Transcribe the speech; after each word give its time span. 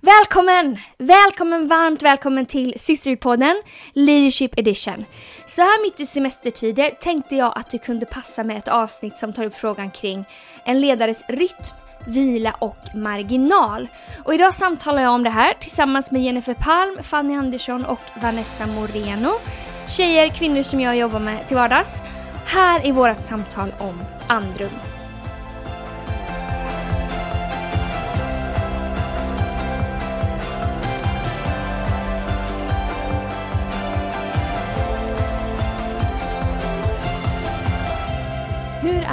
Välkommen! 0.00 0.78
Välkommen, 0.98 1.68
varmt 1.68 2.02
välkommen 2.02 2.46
till 2.46 2.74
Sisterpodden 2.76 3.62
Leadership 3.92 4.58
Edition. 4.58 5.04
Så 5.46 5.62
här 5.62 5.82
mitt 5.82 6.00
i 6.00 6.06
semestertider 6.06 6.90
tänkte 6.90 7.36
jag 7.36 7.58
att 7.58 7.70
det 7.70 7.78
kunde 7.78 8.06
passa 8.06 8.44
med 8.44 8.58
ett 8.58 8.68
avsnitt 8.68 9.18
som 9.18 9.32
tar 9.32 9.44
upp 9.44 9.54
frågan 9.54 9.90
kring 9.90 10.24
en 10.64 10.80
ledares 10.80 11.24
rytm, 11.28 11.76
vila 12.06 12.52
och 12.52 12.76
marginal. 12.94 13.88
Och 14.24 14.34
idag 14.34 14.54
samtalar 14.54 15.02
jag 15.02 15.12
om 15.12 15.22
det 15.22 15.30
här 15.30 15.54
tillsammans 15.54 16.10
med 16.10 16.22
Jennifer 16.22 16.54
Palm, 16.54 17.02
Fanny 17.02 17.34
Andersson 17.34 17.84
och 17.84 18.02
Vanessa 18.22 18.66
Moreno. 18.66 19.32
Tjejer, 19.88 20.28
kvinnor 20.28 20.62
som 20.62 20.80
jag 20.80 20.96
jobbar 20.96 21.20
med 21.20 21.48
till 21.48 21.56
vardags. 21.56 22.02
Här 22.46 22.86
är 22.86 22.92
vårt 22.92 23.26
samtal 23.26 23.72
om 23.78 24.00
andrum. 24.28 24.97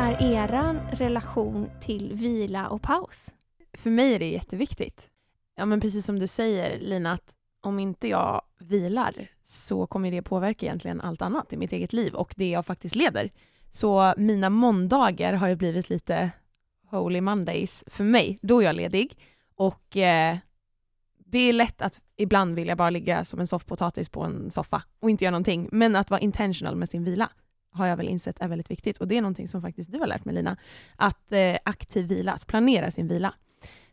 Är 0.05 0.33
eran 0.33 0.79
relation 0.91 1.69
till 1.81 2.13
vila 2.13 2.69
och 2.69 2.81
paus? 2.81 3.33
För 3.73 3.89
mig 3.89 4.13
är 4.13 4.19
det 4.19 4.29
jätteviktigt. 4.29 5.09
Ja, 5.55 5.65
men 5.65 5.81
precis 5.81 6.05
som 6.05 6.19
du 6.19 6.27
säger, 6.27 6.79
Lina, 6.79 7.11
att 7.11 7.35
om 7.61 7.79
inte 7.79 8.07
jag 8.07 8.41
vilar 8.59 9.31
så 9.43 9.87
kommer 9.87 10.11
det 10.11 10.21
påverka 10.21 10.65
egentligen 10.65 11.01
allt 11.01 11.21
annat 11.21 11.53
i 11.53 11.57
mitt 11.57 11.73
eget 11.73 11.93
liv 11.93 12.13
och 12.13 12.33
det 12.37 12.49
jag 12.49 12.65
faktiskt 12.65 12.95
leder. 12.95 13.31
Så 13.71 14.13
mina 14.17 14.49
måndagar 14.49 15.33
har 15.33 15.47
ju 15.47 15.55
blivit 15.55 15.89
lite 15.89 16.31
Holy 16.89 17.21
Mondays 17.21 17.83
för 17.87 18.03
mig. 18.03 18.39
Då 18.41 18.61
är 18.61 18.65
jag 18.65 18.75
ledig 18.75 19.17
och 19.55 19.97
eh, 19.97 20.37
det 21.17 21.39
är 21.39 21.53
lätt 21.53 21.81
att 21.81 22.01
ibland 22.17 22.55
vill 22.55 22.67
jag 22.67 22.77
bara 22.77 22.89
ligga 22.89 23.25
som 23.25 23.39
en 23.39 23.47
soffpotatis 23.47 24.09
på 24.09 24.23
en 24.23 24.51
soffa 24.51 24.83
och 24.99 25.09
inte 25.09 25.23
göra 25.23 25.31
någonting. 25.31 25.69
Men 25.71 25.95
att 25.95 26.09
vara 26.09 26.21
intentional 26.21 26.75
med 26.75 26.89
sin 26.89 27.03
vila 27.03 27.29
har 27.75 27.87
jag 27.87 27.97
väl 27.97 28.07
insett 28.07 28.41
är 28.41 28.47
väldigt 28.47 28.71
viktigt. 28.71 28.97
Och 28.97 29.07
det 29.07 29.17
är 29.17 29.21
någonting 29.21 29.47
som 29.47 29.61
faktiskt 29.61 29.91
du 29.91 29.99
har 29.99 30.07
lärt 30.07 30.25
mig 30.25 30.35
Lina. 30.35 30.57
Att 30.95 31.31
eh, 31.31 31.57
aktiv 31.65 32.07
vila, 32.07 32.33
att 32.33 32.47
planera 32.47 32.91
sin 32.91 33.07
vila. 33.07 33.33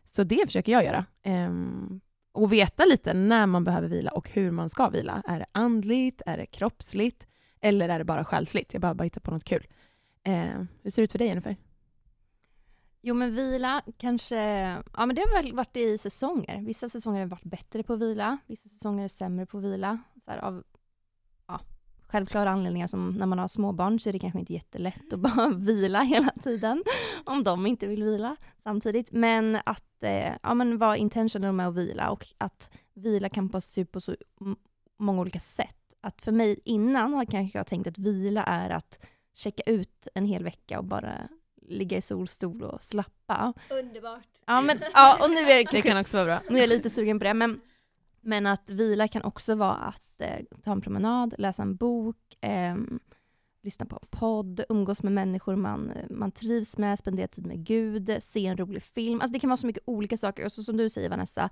Så 0.03 0.23
det 0.23 0.45
försöker 0.45 0.71
jag 0.71 0.85
göra. 0.85 1.05
Ehm, 1.23 2.01
och 2.31 2.53
veta 2.53 2.85
lite 2.85 3.13
när 3.13 3.45
man 3.45 3.63
behöver 3.63 3.87
vila 3.87 4.11
och 4.11 4.29
hur 4.29 4.51
man 4.51 4.69
ska 4.69 4.89
vila. 4.89 5.23
Är 5.25 5.39
det 5.39 5.45
andligt? 5.51 6.21
Är 6.25 6.37
det 6.37 6.45
kroppsligt? 6.45 7.27
Eller 7.61 7.89
är 7.89 7.99
det 7.99 8.05
bara 8.05 8.25
själsligt? 8.25 8.73
Jag 8.73 8.81
behöver 8.81 8.97
bara 8.97 9.03
hitta 9.03 9.19
på 9.19 9.31
något 9.31 9.43
kul. 9.43 9.67
Ehm, 10.23 10.67
hur 10.81 10.89
ser 10.89 11.01
det 11.01 11.03
ut 11.03 11.11
för 11.11 11.19
dig 11.19 11.27
Jennifer? 11.27 11.55
Jo 13.05 13.15
men 13.15 13.35
vila 13.35 13.81
kanske, 13.97 14.37
ja 14.93 15.05
men 15.05 15.15
det 15.15 15.21
har 15.21 15.41
väl 15.41 15.55
varit 15.55 15.77
i 15.77 15.97
säsonger. 15.97 16.61
Vissa 16.61 16.89
säsonger 16.89 17.19
har 17.19 17.27
varit 17.27 17.43
bättre 17.43 17.83
på 17.83 17.95
vila, 17.95 18.37
vissa 18.47 18.69
säsonger 18.69 19.03
är 19.03 19.07
sämre 19.07 19.45
på 19.45 19.57
vila. 19.57 19.99
Så 20.25 20.31
här, 20.31 20.37
av 20.37 20.63
självklara 22.13 22.49
anledningar 22.49 22.87
som 22.87 23.11
när 23.11 23.25
man 23.25 23.39
har 23.39 23.47
småbarn 23.47 23.99
så 23.99 24.09
är 24.09 24.13
det 24.13 24.19
kanske 24.19 24.39
inte 24.39 24.53
jättelätt 24.53 25.13
att 25.13 25.19
bara 25.35 25.49
vila 25.49 26.01
hela 26.01 26.31
tiden. 26.43 26.83
Om 27.23 27.43
de 27.43 27.65
inte 27.65 27.87
vill 27.87 28.03
vila 28.03 28.35
samtidigt. 28.57 29.11
Men 29.11 29.57
att 29.65 30.03
eh, 30.03 30.33
ja, 30.43 30.53
men 30.53 30.77
vara 30.77 30.97
intentional 30.97 31.51
med 31.53 31.67
att 31.67 31.75
vila 31.75 32.09
och 32.09 32.25
att 32.37 32.69
vila 32.93 33.29
kan 33.29 33.49
passas 33.49 33.77
ut 33.77 33.91
på 33.91 34.01
så 34.01 34.15
många 34.99 35.21
olika 35.21 35.39
sätt. 35.39 35.77
Att 36.01 36.21
för 36.21 36.31
mig 36.31 36.59
innan 36.65 37.13
har 37.13 37.25
kanske 37.25 37.59
jag 37.59 37.67
tänkt 37.67 37.87
att 37.87 37.97
vila 37.97 38.43
är 38.43 38.69
att 38.69 39.05
checka 39.35 39.63
ut 39.65 40.07
en 40.15 40.25
hel 40.25 40.43
vecka 40.43 40.79
och 40.79 40.85
bara 40.85 41.13
ligga 41.61 41.97
i 41.97 42.01
solstol 42.01 42.63
och 42.63 42.83
slappa. 42.83 43.53
Underbart. 43.69 44.29
Ja, 44.45 44.61
men, 44.61 44.79
ja 44.93 45.17
och 45.23 45.29
nu 45.29 45.37
är 45.37 45.55
jag, 45.57 45.67
Det 45.71 45.81
kan 45.81 45.97
också 45.97 46.17
vara 46.17 46.25
bra. 46.25 46.39
nu 46.49 46.57
är 46.57 46.61
jag 46.61 46.69
lite 46.69 46.89
sugen 46.89 47.19
på 47.19 47.23
det. 47.23 47.33
Men, 47.33 47.61
men 48.23 48.47
att 48.47 48.69
vila 48.69 49.07
kan 49.07 49.23
också 49.23 49.55
vara 49.55 49.75
att 49.75 50.21
eh, 50.21 50.45
ta 50.63 50.71
en 50.71 50.81
promenad, 50.81 51.35
läsa 51.37 51.61
en 51.61 51.75
bok, 51.75 52.17
eh, 52.41 52.75
lyssna 53.63 53.85
på 53.85 53.99
en 54.01 54.07
podd, 54.09 54.63
umgås 54.69 55.03
med 55.03 55.13
människor 55.13 55.55
man, 55.55 55.91
eh, 55.91 56.05
man 56.09 56.31
trivs 56.31 56.77
med, 56.77 56.99
spendera 56.99 57.27
tid 57.27 57.45
med 57.45 57.65
Gud, 57.65 58.17
se 58.19 58.45
en 58.45 58.57
rolig 58.57 58.83
film. 58.83 59.21
Alltså 59.21 59.33
det 59.33 59.39
kan 59.39 59.49
vara 59.49 59.57
så 59.57 59.67
mycket 59.67 59.83
olika 59.85 60.17
saker. 60.17 60.45
Och 60.45 60.51
så 60.51 60.63
som 60.63 60.77
du 60.77 60.89
säger 60.89 61.09
Vanessa, 61.09 61.49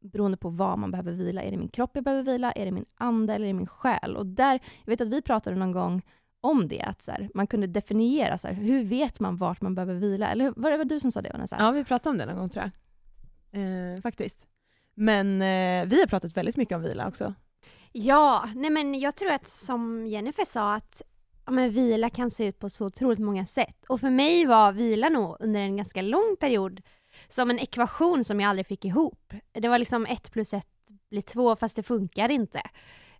beroende 0.00 0.36
på 0.36 0.48
vad 0.48 0.78
man 0.78 0.90
behöver 0.90 1.12
vila. 1.12 1.42
Är 1.42 1.50
det 1.50 1.56
min 1.56 1.68
kropp 1.68 1.90
jag 1.94 2.04
behöver 2.04 2.32
vila? 2.32 2.52
Är 2.52 2.64
det 2.64 2.70
min 2.70 2.86
ande 2.94 3.34
eller 3.34 3.44
är 3.44 3.48
det 3.48 3.54
min 3.54 3.66
själ? 3.66 4.16
Och 4.16 4.26
där, 4.26 4.60
jag 4.84 4.92
vet 4.92 5.00
att 5.00 5.08
vi 5.08 5.22
pratade 5.22 5.56
någon 5.56 5.72
gång 5.72 6.02
om 6.40 6.68
det, 6.68 6.80
att 6.80 7.02
så 7.02 7.10
här, 7.10 7.30
man 7.34 7.46
kunde 7.46 7.66
definiera 7.66 8.38
så 8.38 8.48
här, 8.48 8.54
hur 8.54 8.84
vet 8.84 9.20
man 9.20 9.36
vart 9.36 9.60
man 9.60 9.74
behöver 9.74 9.94
vila? 9.94 10.28
Eller 10.28 10.52
var 10.56 10.70
det 10.70 10.76
var 10.76 10.84
du 10.84 11.00
som 11.00 11.10
sa 11.10 11.22
det 11.22 11.30
Vanessa? 11.32 11.56
Ja, 11.58 11.70
vi 11.70 11.84
pratade 11.84 12.10
om 12.10 12.18
det 12.18 12.26
någon 12.26 12.36
gång 12.36 12.48
tror 12.48 12.64
jag. 12.64 13.94
Eh, 13.94 14.00
faktiskt. 14.00 14.46
Men 14.94 15.42
eh, 15.42 15.88
vi 15.88 16.00
har 16.00 16.06
pratat 16.06 16.36
väldigt 16.36 16.56
mycket 16.56 16.76
om 16.76 16.82
vila 16.82 17.08
också. 17.08 17.34
Ja, 17.92 18.48
nej 18.54 18.70
men 18.70 19.00
jag 19.00 19.16
tror 19.16 19.30
att 19.30 19.48
som 19.48 20.06
Jennifer 20.06 20.44
sa 20.44 20.74
att 20.74 21.02
ja, 21.46 21.52
men 21.52 21.70
vila 21.70 22.10
kan 22.10 22.30
se 22.30 22.44
ut 22.44 22.58
på 22.58 22.70
så 22.70 22.86
otroligt 22.86 23.18
många 23.18 23.46
sätt. 23.46 23.84
Och 23.88 24.00
för 24.00 24.10
mig 24.10 24.46
var 24.46 24.72
vila 24.72 25.08
nog 25.08 25.36
under 25.40 25.60
en 25.60 25.76
ganska 25.76 26.02
lång 26.02 26.36
period 26.40 26.80
som 27.28 27.50
en 27.50 27.58
ekvation 27.58 28.24
som 28.24 28.40
jag 28.40 28.50
aldrig 28.50 28.66
fick 28.66 28.84
ihop. 28.84 29.32
Det 29.52 29.68
var 29.68 29.78
liksom 29.78 30.06
ett 30.06 30.32
plus 30.32 30.52
ett 30.54 30.66
blir 31.10 31.22
två 31.22 31.56
fast 31.56 31.76
det 31.76 31.82
funkar 31.82 32.30
inte. 32.30 32.60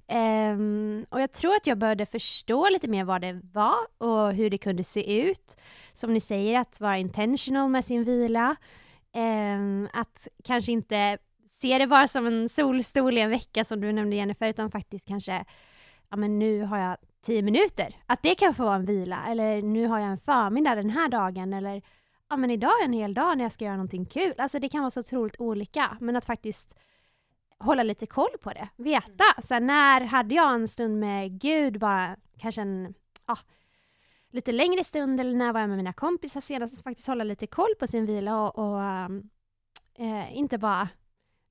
Um, 0.08 1.06
och 1.10 1.20
jag 1.20 1.32
tror 1.32 1.54
att 1.56 1.66
jag 1.66 1.78
började 1.78 2.06
förstå 2.06 2.68
lite 2.68 2.88
mer 2.88 3.04
vad 3.04 3.20
det 3.20 3.40
var 3.52 3.76
och 3.98 4.32
hur 4.32 4.50
det 4.50 4.58
kunde 4.58 4.84
se 4.84 5.22
ut. 5.22 5.56
Som 5.92 6.14
ni 6.14 6.20
säger, 6.20 6.60
att 6.60 6.80
vara 6.80 6.98
intentional 6.98 7.70
med 7.70 7.84
sin 7.84 8.04
vila. 8.04 8.56
Um, 9.16 9.88
att 9.92 10.28
kanske 10.44 10.72
inte 10.72 11.18
se 11.60 11.78
det 11.78 11.86
bara 11.86 12.08
som 12.08 12.26
en 12.26 12.48
solstol 12.48 13.18
i 13.18 13.20
en 13.20 13.30
vecka 13.30 13.64
som 13.64 13.80
du 13.80 13.92
nämnde 13.92 14.16
Jennifer, 14.16 14.48
utan 14.48 14.70
faktiskt 14.70 15.08
kanske, 15.08 15.44
ja 16.10 16.16
men 16.16 16.38
nu 16.38 16.62
har 16.62 16.78
jag 16.78 16.96
tio 17.22 17.42
minuter. 17.42 17.96
Att 18.06 18.22
det 18.22 18.34
kan 18.34 18.54
få 18.54 18.64
vara 18.64 18.74
en 18.74 18.84
vila, 18.84 19.26
eller 19.28 19.62
nu 19.62 19.86
har 19.86 19.98
jag 19.98 20.08
en 20.08 20.18
förmiddag 20.18 20.74
den 20.74 20.90
här 20.90 21.08
dagen, 21.08 21.52
eller 21.52 21.82
ja 22.30 22.36
men 22.36 22.50
idag 22.50 22.80
är 22.80 22.84
en 22.84 22.92
hel 22.92 23.14
dag 23.14 23.38
när 23.38 23.44
jag 23.44 23.52
ska 23.52 23.64
göra 23.64 23.76
någonting 23.76 24.06
kul. 24.06 24.34
Alltså 24.38 24.58
det 24.58 24.68
kan 24.68 24.80
vara 24.80 24.90
så 24.90 25.00
otroligt 25.00 25.40
olika, 25.40 25.96
men 26.00 26.16
att 26.16 26.24
faktiskt 26.24 26.76
hålla 27.58 27.82
lite 27.82 28.06
koll 28.06 28.38
på 28.42 28.50
det. 28.50 28.68
Veta, 28.76 29.42
så 29.42 29.54
här, 29.54 29.60
när 29.60 30.00
hade 30.00 30.34
jag 30.34 30.54
en 30.54 30.68
stund 30.68 31.00
med 31.00 31.40
Gud, 31.40 31.78
bara 31.78 32.16
kanske 32.38 32.60
en, 32.60 32.94
ja, 33.26 33.38
lite 34.30 34.52
längre 34.52 34.84
stund, 34.84 35.20
eller 35.20 35.36
när 35.36 35.52
var 35.52 35.60
jag 35.60 35.68
med 35.68 35.76
mina 35.76 35.92
kompisar 35.92 36.40
senast? 36.40 36.82
Faktiskt 36.82 37.08
hålla 37.08 37.24
lite 37.24 37.46
koll 37.46 37.74
på 37.78 37.86
sin 37.86 38.06
vila 38.06 38.40
och, 38.40 38.58
och 38.58 38.80
um, 38.80 39.30
eh, 39.98 40.36
inte 40.36 40.58
bara 40.58 40.88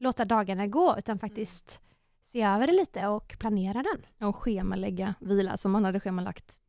låta 0.03 0.25
dagarna 0.25 0.67
gå, 0.67 0.95
utan 0.97 1.19
faktiskt 1.19 1.81
se 2.23 2.41
över 2.43 2.67
det 2.67 2.73
lite 2.73 3.07
och 3.07 3.35
planera 3.39 3.83
den. 3.83 4.27
Och 4.27 4.35
schemalägga 4.35 5.13
vila 5.19 5.57
som 5.57 5.71
man 5.71 5.85
hade 5.85 5.99
schemalagt 5.99 6.59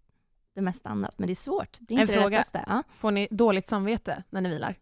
det 0.54 0.60
mesta 0.62 0.88
annat. 0.88 1.18
Men 1.18 1.26
det 1.26 1.32
är 1.32 1.34
svårt. 1.34 1.78
Det 1.80 1.94
är 1.94 1.98
En 1.98 2.02
inte 2.02 2.14
det 2.14 2.20
fråga. 2.20 2.36
lättaste. 2.38 2.64
Ja. 2.66 2.82
Får 2.98 3.10
ni 3.10 3.28
dåligt 3.30 3.68
samvete 3.68 4.22
när 4.30 4.40
ni 4.40 4.48
vilar? 4.48 4.76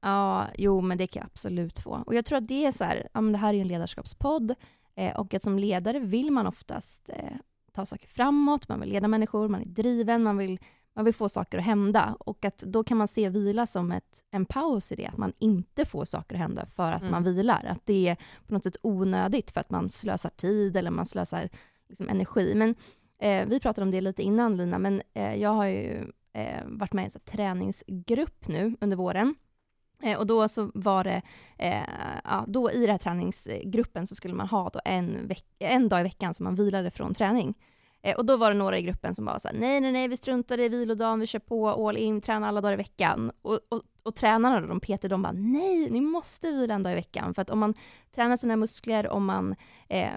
ja, 0.00 0.48
jo 0.58 0.80
men 0.80 0.98
det 0.98 1.06
kan 1.06 1.20
jag 1.20 1.26
absolut 1.26 1.78
få. 1.78 2.02
Och 2.06 2.14
jag 2.14 2.24
tror 2.24 2.38
att 2.38 2.48
det 2.48 2.66
är 2.66 2.72
så 2.72 2.84
här, 2.84 3.08
ja 3.12 3.20
men 3.20 3.32
det 3.32 3.38
här 3.38 3.48
är 3.48 3.54
ju 3.54 3.60
en 3.60 3.68
ledarskapspodd 3.68 4.54
eh, 4.94 5.16
och 5.20 5.34
att 5.34 5.42
som 5.42 5.58
ledare 5.58 5.98
vill 5.98 6.30
man 6.30 6.46
oftast 6.46 7.08
eh, 7.10 7.32
ta 7.72 7.86
saker 7.86 8.08
framåt, 8.08 8.68
man 8.68 8.80
vill 8.80 8.88
leda 8.88 9.08
människor, 9.08 9.48
man 9.48 9.60
är 9.62 9.66
driven, 9.66 10.22
man 10.22 10.36
vill, 10.36 10.58
man 10.94 11.04
vill 11.04 11.14
få 11.14 11.28
saker 11.28 11.58
att 11.58 11.64
hända. 11.64 12.16
Och 12.20 12.44
att 12.44 12.58
då 12.58 12.84
kan 12.84 12.96
man 12.96 13.08
se 13.08 13.28
vila 13.28 13.66
som 13.66 13.92
ett, 13.92 14.24
en 14.30 14.44
paus 14.44 14.92
i 14.92 14.94
det, 14.94 15.06
att 15.06 15.16
man 15.16 15.32
inte 15.38 15.84
får 15.84 16.04
saker 16.04 16.34
att 16.34 16.40
hända 16.40 16.66
för 16.66 16.92
att 16.92 17.02
Mm. 17.02 17.10
man 17.10 17.24
vilar. 17.24 17.64
Att 17.64 17.86
det 17.86 18.08
är 18.08 18.16
på 18.46 18.54
något 18.54 18.64
sätt 18.64 18.76
onödigt 18.82 19.50
för 19.50 19.60
att 19.60 19.70
man 19.70 19.88
slösar 19.88 20.30
tid 20.30 20.76
eller 20.76 20.90
man 20.90 21.06
slösar 21.06 21.48
liksom, 21.88 22.08
energi. 22.08 22.52
Men 22.54 22.74
eh, 23.18 23.46
vi 23.48 23.60
pratade 23.60 23.84
om 23.84 23.90
det 23.90 24.00
lite 24.00 24.22
innan 24.22 24.56
Lina, 24.56 24.78
men 24.78 25.02
eh, 25.14 25.34
jag 25.34 25.50
har 25.50 25.66
ju 25.66 26.12
eh, 26.32 26.62
varit 26.66 26.92
med 26.92 27.02
i 27.04 27.10
en 27.14 27.20
träningsgrupp 27.20 28.48
nu 28.48 28.76
under 28.80 28.96
våren. 28.96 29.34
Eh, 30.02 30.18
och 30.18 30.26
då 30.26 30.48
så 30.48 30.70
var 30.74 31.04
det, 31.04 31.22
eh, 31.58 31.82
ja, 32.24 32.44
då 32.48 32.70
i 32.70 32.80
den 32.80 32.90
här 32.90 32.98
träningsgruppen 32.98 34.06
så 34.06 34.14
skulle 34.14 34.34
man 34.34 34.48
ha 34.48 34.70
då 34.70 34.80
en, 34.84 35.30
en 35.58 35.88
dag 35.88 36.00
i 36.00 36.02
veckan 36.02 36.34
som 36.34 36.44
man 36.44 36.54
vilade 36.54 36.90
från 36.90 37.14
träning. 37.14 37.54
Eh, 38.02 38.16
och 38.16 38.24
då 38.26 38.36
var 38.36 38.50
det 38.50 38.56
några 38.56 38.78
i 38.78 38.82
gruppen 38.82 39.14
som 39.14 39.24
bara 39.24 39.38
sa 39.38 39.50
nej, 39.54 39.80
nej, 39.80 39.92
nej, 39.92 40.08
vi 40.08 40.16
struntar 40.16 40.60
i 40.60 40.68
vilodagen, 40.68 41.20
vi 41.20 41.26
kör 41.26 41.38
på 41.38 41.68
all 41.88 41.96
in, 41.96 42.20
tränar 42.20 42.48
alla 42.48 42.60
dagar 42.60 42.72
i 42.72 42.76
veckan. 42.76 43.32
Och, 43.42 43.60
och, 43.68 43.82
och 44.02 44.14
tränarna 44.14 44.60
då, 44.60 44.66
de 44.66 44.80
PT, 44.80 45.02
de 45.02 45.22
bara, 45.22 45.32
nej, 45.32 45.90
ni 45.90 46.00
måste 46.00 46.50
vila 46.50 46.74
en 46.74 46.82
dag 46.82 46.92
i 46.92 46.96
veckan. 46.96 47.34
För 47.34 47.42
att 47.42 47.50
om 47.50 47.58
man 47.58 47.74
tränar 48.14 48.36
sina 48.36 48.56
muskler, 48.56 49.08
om 49.08 49.24
man 49.24 49.54
eh, 49.88 50.10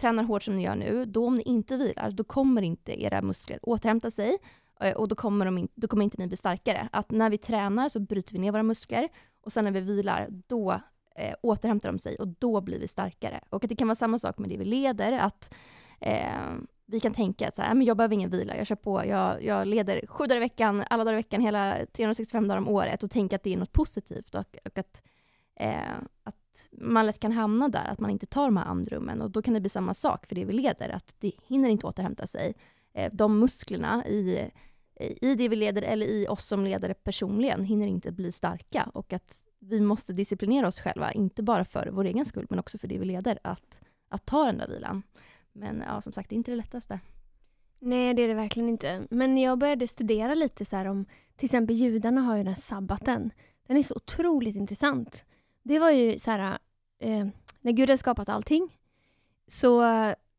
tränar 0.00 0.22
hårt 0.22 0.42
som 0.42 0.56
ni 0.56 0.62
gör 0.62 0.76
nu, 0.76 1.04
då 1.04 1.26
om 1.26 1.36
ni 1.36 1.42
inte 1.42 1.76
vilar, 1.76 2.10
då 2.10 2.24
kommer 2.24 2.62
inte 2.62 3.02
era 3.02 3.22
muskler 3.22 3.58
återhämta 3.62 4.10
sig. 4.10 4.38
Eh, 4.80 4.94
Och 4.94 5.08
då 5.08 5.14
kommer, 5.14 5.44
de 5.44 5.58
in, 5.58 5.68
då 5.74 5.88
kommer 5.88 6.04
inte 6.04 6.16
ni 6.18 6.26
bli 6.26 6.36
starkare. 6.36 6.88
Att 6.92 7.10
när 7.10 7.30
vi 7.30 7.38
tränar 7.38 7.88
så 7.88 8.00
bryter 8.00 8.32
vi 8.32 8.38
ner 8.38 8.52
våra 8.52 8.62
muskler 8.62 9.08
och 9.44 9.52
sen 9.52 9.64
när 9.64 9.72
vi 9.72 9.80
vilar, 9.80 10.28
då 10.46 10.80
eh, 11.16 11.34
återhämtar 11.42 11.88
de 11.92 11.98
sig 11.98 12.16
och 12.16 12.28
då 12.28 12.60
blir 12.60 12.80
vi 12.80 12.88
starkare. 12.88 13.40
Och 13.50 13.64
att 13.64 13.68
det 13.68 13.76
kan 13.76 13.88
vara 13.88 13.94
samma 13.94 14.18
sak 14.18 14.38
med 14.38 14.50
det 14.50 14.56
vi 14.56 14.64
leder, 14.64 15.12
att 15.12 15.54
eh, 16.00 16.52
vi 16.86 17.00
kan 17.00 17.12
tänka 17.12 17.48
att 17.48 17.56
så 17.56 17.62
här, 17.62 17.74
men 17.74 17.86
jag 17.86 17.96
behöver 17.96 18.14
ingen 18.14 18.30
vila, 18.30 18.56
jag 18.56 18.66
kör 18.66 18.74
på, 18.74 19.06
jag, 19.06 19.44
jag 19.44 19.66
leder 19.66 20.06
sju 20.06 20.24
dagar 20.26 20.36
i 20.36 20.40
veckan, 20.40 20.84
alla 20.90 21.04
dagar 21.04 21.14
i 21.14 21.16
veckan, 21.16 21.40
hela 21.40 21.86
365 21.92 22.48
dagar 22.48 22.58
om 22.58 22.68
året 22.68 23.02
och 23.02 23.10
tänka 23.10 23.36
att 23.36 23.42
det 23.42 23.52
är 23.52 23.56
något 23.56 23.72
positivt 23.72 24.34
och, 24.34 24.56
och 24.64 24.78
att, 24.78 25.02
eh, 25.56 25.94
att 26.22 26.68
man 26.72 27.06
lätt 27.06 27.20
kan 27.20 27.32
hamna 27.32 27.68
där, 27.68 27.86
att 27.88 28.00
man 28.00 28.10
inte 28.10 28.26
tar 28.26 28.44
de 28.44 28.56
här 28.56 28.64
andrummen. 28.64 29.22
Och 29.22 29.30
då 29.30 29.42
kan 29.42 29.54
det 29.54 29.60
bli 29.60 29.70
samma 29.70 29.94
sak 29.94 30.26
för 30.26 30.34
det 30.34 30.44
vi 30.44 30.52
leder, 30.52 30.88
att 30.88 31.14
det 31.18 31.32
hinner 31.46 31.68
inte 31.68 31.86
återhämta 31.86 32.26
sig. 32.26 32.54
Eh, 32.94 33.12
de 33.12 33.38
musklerna 33.38 34.06
i, 34.06 34.50
i 35.00 35.34
det 35.34 35.48
vi 35.48 35.56
leder 35.56 35.82
eller 35.82 36.06
i 36.06 36.26
oss 36.28 36.44
som 36.44 36.64
ledare 36.64 36.94
personligen 36.94 37.64
hinner 37.64 37.86
inte 37.86 38.12
bli 38.12 38.32
starka. 38.32 38.90
Och 38.94 39.12
att 39.12 39.42
vi 39.58 39.80
måste 39.80 40.12
disciplinera 40.12 40.68
oss 40.68 40.80
själva, 40.80 41.12
inte 41.12 41.42
bara 41.42 41.64
för 41.64 41.88
vår 41.92 42.04
egen 42.04 42.24
skull, 42.24 42.46
men 42.50 42.58
också 42.58 42.78
för 42.78 42.88
det 42.88 42.98
vi 42.98 43.04
leder, 43.04 43.38
att, 43.42 43.80
att 44.08 44.26
ta 44.26 44.44
den 44.44 44.58
där 44.58 44.68
vilan. 44.68 45.02
Men 45.54 45.84
ja, 45.86 46.00
som 46.00 46.12
sagt, 46.12 46.30
det 46.30 46.34
är 46.34 46.36
inte 46.36 46.50
det 46.50 46.56
lättaste. 46.56 47.00
Nej, 47.78 48.14
det 48.14 48.22
är 48.22 48.28
det 48.28 48.34
verkligen 48.34 48.68
inte. 48.68 49.06
Men 49.10 49.38
jag 49.38 49.58
började 49.58 49.88
studera 49.88 50.34
lite 50.34 50.64
så 50.64 50.76
här 50.76 50.86
om, 50.86 51.06
till 51.36 51.46
exempel 51.46 51.76
judarna 51.76 52.20
har 52.20 52.36
ju 52.36 52.42
den 52.42 52.54
här 52.54 52.60
sabbaten. 52.60 53.30
Den 53.66 53.76
är 53.76 53.82
så 53.82 53.94
otroligt 53.94 54.56
intressant. 54.56 55.24
Det 55.62 55.78
var 55.78 55.90
ju 55.90 56.18
så 56.18 56.30
här, 56.30 56.58
eh, 56.98 57.26
när 57.60 57.72
Gud 57.72 57.88
hade 57.88 57.98
skapat 57.98 58.28
allting 58.28 58.78
så 59.46 59.82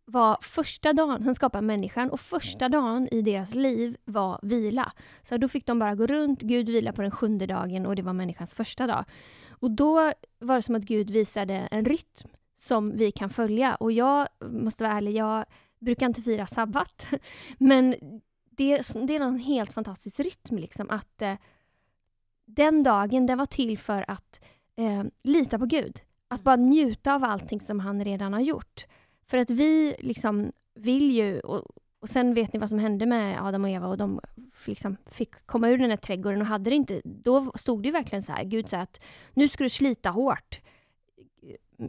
var 0.06 0.38
första 0.42 0.94
dagen, 0.94 1.24
han 1.24 1.36
skapade 1.36 1.68
människan 1.68 2.10
och 2.10 2.20
första 2.20 2.70
dagen 2.70 3.08
i 3.12 3.22
deras 3.22 3.56
liv 3.56 3.98
var 4.06 4.40
vila. 4.44 4.92
Så 5.22 5.38
då 5.38 5.48
fick 5.48 5.66
de 5.66 5.80
bara 5.80 5.96
gå 5.96 6.08
runt, 6.08 6.42
Gud 6.42 6.70
vila 6.70 6.94
på 6.94 7.02
den 7.02 7.12
sjunde 7.12 7.46
dagen 7.46 7.86
och 7.86 7.96
det 7.96 8.02
var 8.02 8.14
människans 8.14 8.56
första 8.56 8.88
dag. 8.88 9.06
Och 9.50 9.72
då 9.72 10.12
var 10.40 10.56
det 10.56 10.62
som 10.62 10.76
att 10.76 10.84
Gud 10.84 11.12
visade 11.12 11.54
en 11.54 11.86
rytm 11.86 12.30
som 12.56 12.98
vi 12.98 13.12
kan 13.12 13.30
följa. 13.30 13.76
Och 13.76 13.92
jag 13.92 14.28
måste 14.46 14.84
vara 14.84 14.94
ärlig, 14.94 15.16
jag 15.16 15.46
brukar 15.80 16.06
inte 16.06 16.22
fira 16.22 16.48
sabbat. 16.48 17.08
Men 17.58 17.96
det, 18.50 18.82
det 19.08 19.16
är 19.16 19.20
en 19.20 19.40
helt 19.40 19.74
fantastisk 19.74 20.20
rytm 20.20 20.58
liksom 20.58 20.90
att 20.90 21.22
eh, 21.22 21.34
den 22.46 22.84
dagen, 22.84 23.26
den 23.26 23.38
var 23.38 23.46
till 23.46 23.78
för 23.78 24.06
att 24.08 24.42
eh, 24.76 25.04
lita 25.24 25.60
på 25.60 25.66
Gud. 25.66 26.02
Att 26.28 26.44
bara 26.44 26.56
njuta 26.56 27.16
av 27.16 27.24
allting 27.24 27.62
som 27.62 27.80
han 27.80 28.06
redan 28.06 28.34
har 28.34 28.42
gjort. 28.42 28.86
För 29.28 29.38
att 29.38 29.50
vi 29.50 29.96
liksom 30.00 30.52
vill 30.76 31.12
ju, 31.12 31.40
och, 31.40 31.66
och 32.00 32.10
sen 32.10 32.34
vet 32.34 32.54
ni 32.54 32.60
vad 32.60 32.70
som 32.70 32.80
hände 32.80 33.06
med 33.06 33.46
Adam 33.46 33.64
och 33.64 33.70
Eva 33.70 33.88
och 33.88 33.98
de 33.98 34.20
liksom 34.66 34.98
fick 35.06 35.46
komma 35.46 35.70
ur 35.70 35.78
den 35.78 35.90
här 35.90 35.98
trädgården 35.98 36.42
och 36.42 36.48
hade 36.48 36.70
det 36.70 36.76
inte, 36.76 37.02
då 37.04 37.52
stod 37.56 37.84
det 37.84 37.92
verkligen 37.92 38.24
så 38.24 38.32
här, 38.32 38.44
Gud 38.44 38.70
sa 38.70 38.78
att 38.78 39.02
nu 39.34 39.48
ska 39.48 39.64
du 39.64 39.70
slita 39.70 40.10
hårt. 40.10 40.62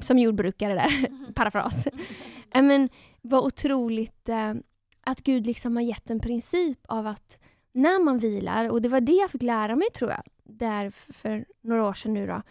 Som 0.01 0.19
jordbrukare 0.19 0.75
där, 0.75 1.09
parafras. 1.35 1.89
Men 2.53 2.89
vad 3.23 3.45
otroligt 3.45 4.29
eh, 4.29 4.55
att 5.01 5.21
Gud 5.21 5.47
liksom 5.47 5.77
har 5.77 5.83
gett 5.83 6.11
en 6.11 6.21
princip 6.21 6.79
av 6.89 7.07
att 7.07 7.39
när 7.73 8.05
man 8.05 8.19
vilar, 8.19 8.69
och 8.69 8.83
det 8.83 8.89
var 8.89 9.01
det 9.01 9.13
jag 9.13 9.31
fick 9.31 9.43
lära 9.43 9.77
mig 9.77 9.89
tror 9.95 10.11
jag, 10.11 10.23
där 10.45 10.91
för 10.91 11.45
några 11.61 11.89
år 11.89 11.95
sedan 11.95 12.15
nu 12.15 12.27
då, 12.27 12.43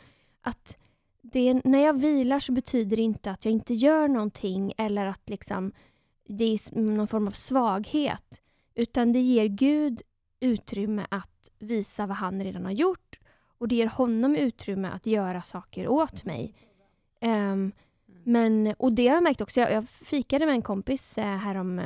att 0.42 0.78
det, 1.22 1.54
när 1.54 1.80
jag 1.80 2.00
vilar 2.00 2.40
så 2.40 2.52
betyder 2.52 2.98
det 2.98 3.04
inte 3.04 3.31
att 3.31 3.46
jag 3.46 3.52
inte 3.52 3.74
gör 3.74 4.07
någonting 4.07 4.74
eller 4.78 5.06
att 5.06 5.30
liksom 5.30 5.72
det 6.28 6.44
är 6.46 6.80
någon 6.80 7.07
form 7.07 7.28
av 7.28 7.31
svaghet. 7.31 8.42
Utan 8.75 9.13
det 9.13 9.19
ger 9.19 9.46
Gud 9.46 10.02
utrymme 10.40 11.06
att 11.10 11.50
visa 11.60 12.06
vad 12.06 12.18
han 12.18 12.44
redan 12.44 12.66
har 12.66 12.72
gjort 12.72 13.19
och 13.57 13.68
det 13.68 13.75
ger 13.75 13.88
honom 13.88 14.36
utrymme 14.36 14.88
att 14.88 15.06
göra 15.06 15.42
saker 15.42 15.88
åt 15.88 16.25
mig. 16.25 16.54
Um, 17.25 17.72
men, 18.24 18.74
och 18.77 18.94
det 18.94 19.07
har 19.07 19.16
jag 19.16 19.24
märkt 19.24 19.42
också. 19.42 19.60
Jag, 19.60 19.72
jag 19.72 19.89
fikade 19.89 20.45
med 20.45 20.56
en 20.56 20.62
kompis 20.62 21.18
eh, 21.18 21.38
härom, 21.38 21.80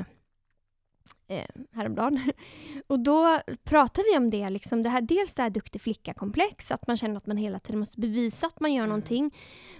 eh, 1.27 1.45
häromdagen. 1.75 2.19
Och 2.87 2.99
då 2.99 3.39
pratade 3.63 4.07
vi 4.11 4.17
om 4.17 4.29
det, 4.29 4.49
liksom 4.49 4.83
det 4.83 4.89
här, 4.89 5.01
dels 5.01 5.33
det 5.33 5.43
här 5.43 5.49
duktig 5.49 5.81
flicka-komplex, 5.81 6.71
att 6.71 6.87
man 6.87 6.97
känner 6.97 7.15
att 7.15 7.27
man 7.27 7.37
hela 7.37 7.59
tiden 7.59 7.79
måste 7.79 7.99
bevisa 7.99 8.47
att 8.47 8.59
man 8.59 8.73
gör 8.73 8.83
mm. 8.83 8.89
någonting. 8.89 9.31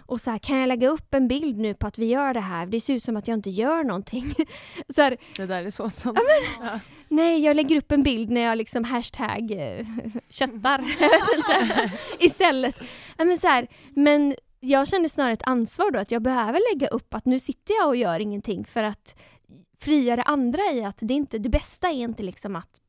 Och 0.06 0.22
så 0.22 0.32
här, 0.32 0.38
kan 0.38 0.58
jag 0.58 0.68
lägga 0.68 0.90
upp 0.90 1.14
en 1.14 1.28
bild 1.28 1.58
nu 1.58 1.74
på 1.74 1.88
att 1.88 1.98
vi 1.98 2.06
gör 2.06 2.34
det 2.34 2.40
här? 2.40 2.66
Det 2.66 2.82
ser 2.82 2.94
ut 2.94 3.04
som 3.04 3.18
att 3.18 3.28
jag 3.28 3.38
inte 3.38 3.50
gör 3.50 3.84
någonting. 3.84 4.34
så 4.90 5.02
här, 5.02 5.18
det 5.36 5.46
där 5.46 5.64
är 5.64 5.72
så 5.72 5.90
sant. 5.90 6.20
Ja, 6.22 6.24
men. 6.62 6.80
Nej, 7.12 7.40
jag 7.40 7.56
lägger 7.56 7.78
upp 7.78 7.92
en 7.92 8.04
bild 8.04 8.30
när 8.30 8.42
jag 8.42 8.58
liksom 8.58 8.84
hashtag 8.84 9.52
eh, 9.52 9.86
köttar. 10.30 10.86
jag 11.00 11.10
vet 11.10 11.38
inte. 11.38 11.92
Istället. 12.20 12.82
Ja, 13.18 13.26
men, 13.26 13.38
så 13.38 13.48
här, 13.48 13.68
men 13.94 14.36
jag 14.60 14.88
känner 14.88 15.08
snarare 15.08 15.34
ett 15.34 15.48
ansvar 15.48 15.92
då, 15.92 16.00
att 16.00 16.12
jag 16.12 16.22
behöver 16.22 16.74
lägga 16.74 16.88
upp 16.88 17.14
att 17.14 17.26
nu 17.26 17.40
sitter 17.40 17.74
jag 17.74 17.88
och 17.88 17.96
gör 17.96 18.20
ingenting 18.20 18.66
för 18.66 18.84
att 18.84 19.20
frigöra 19.80 20.22
andra 20.22 20.62
i 20.74 20.84
att 20.84 20.98
det, 21.02 21.14
inte, 21.14 21.38
det 21.38 21.50
bästa 21.50 21.90
är 21.90 21.94
inte 21.94 22.24
liksom 22.24 22.56
att, 22.56 22.82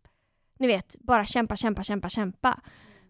ni 0.59 0.67
vet, 0.67 0.97
bara 1.01 1.25
kämpa, 1.25 1.57
kämpa, 1.57 1.83
kämpa, 1.83 2.09
kämpa. 2.09 2.61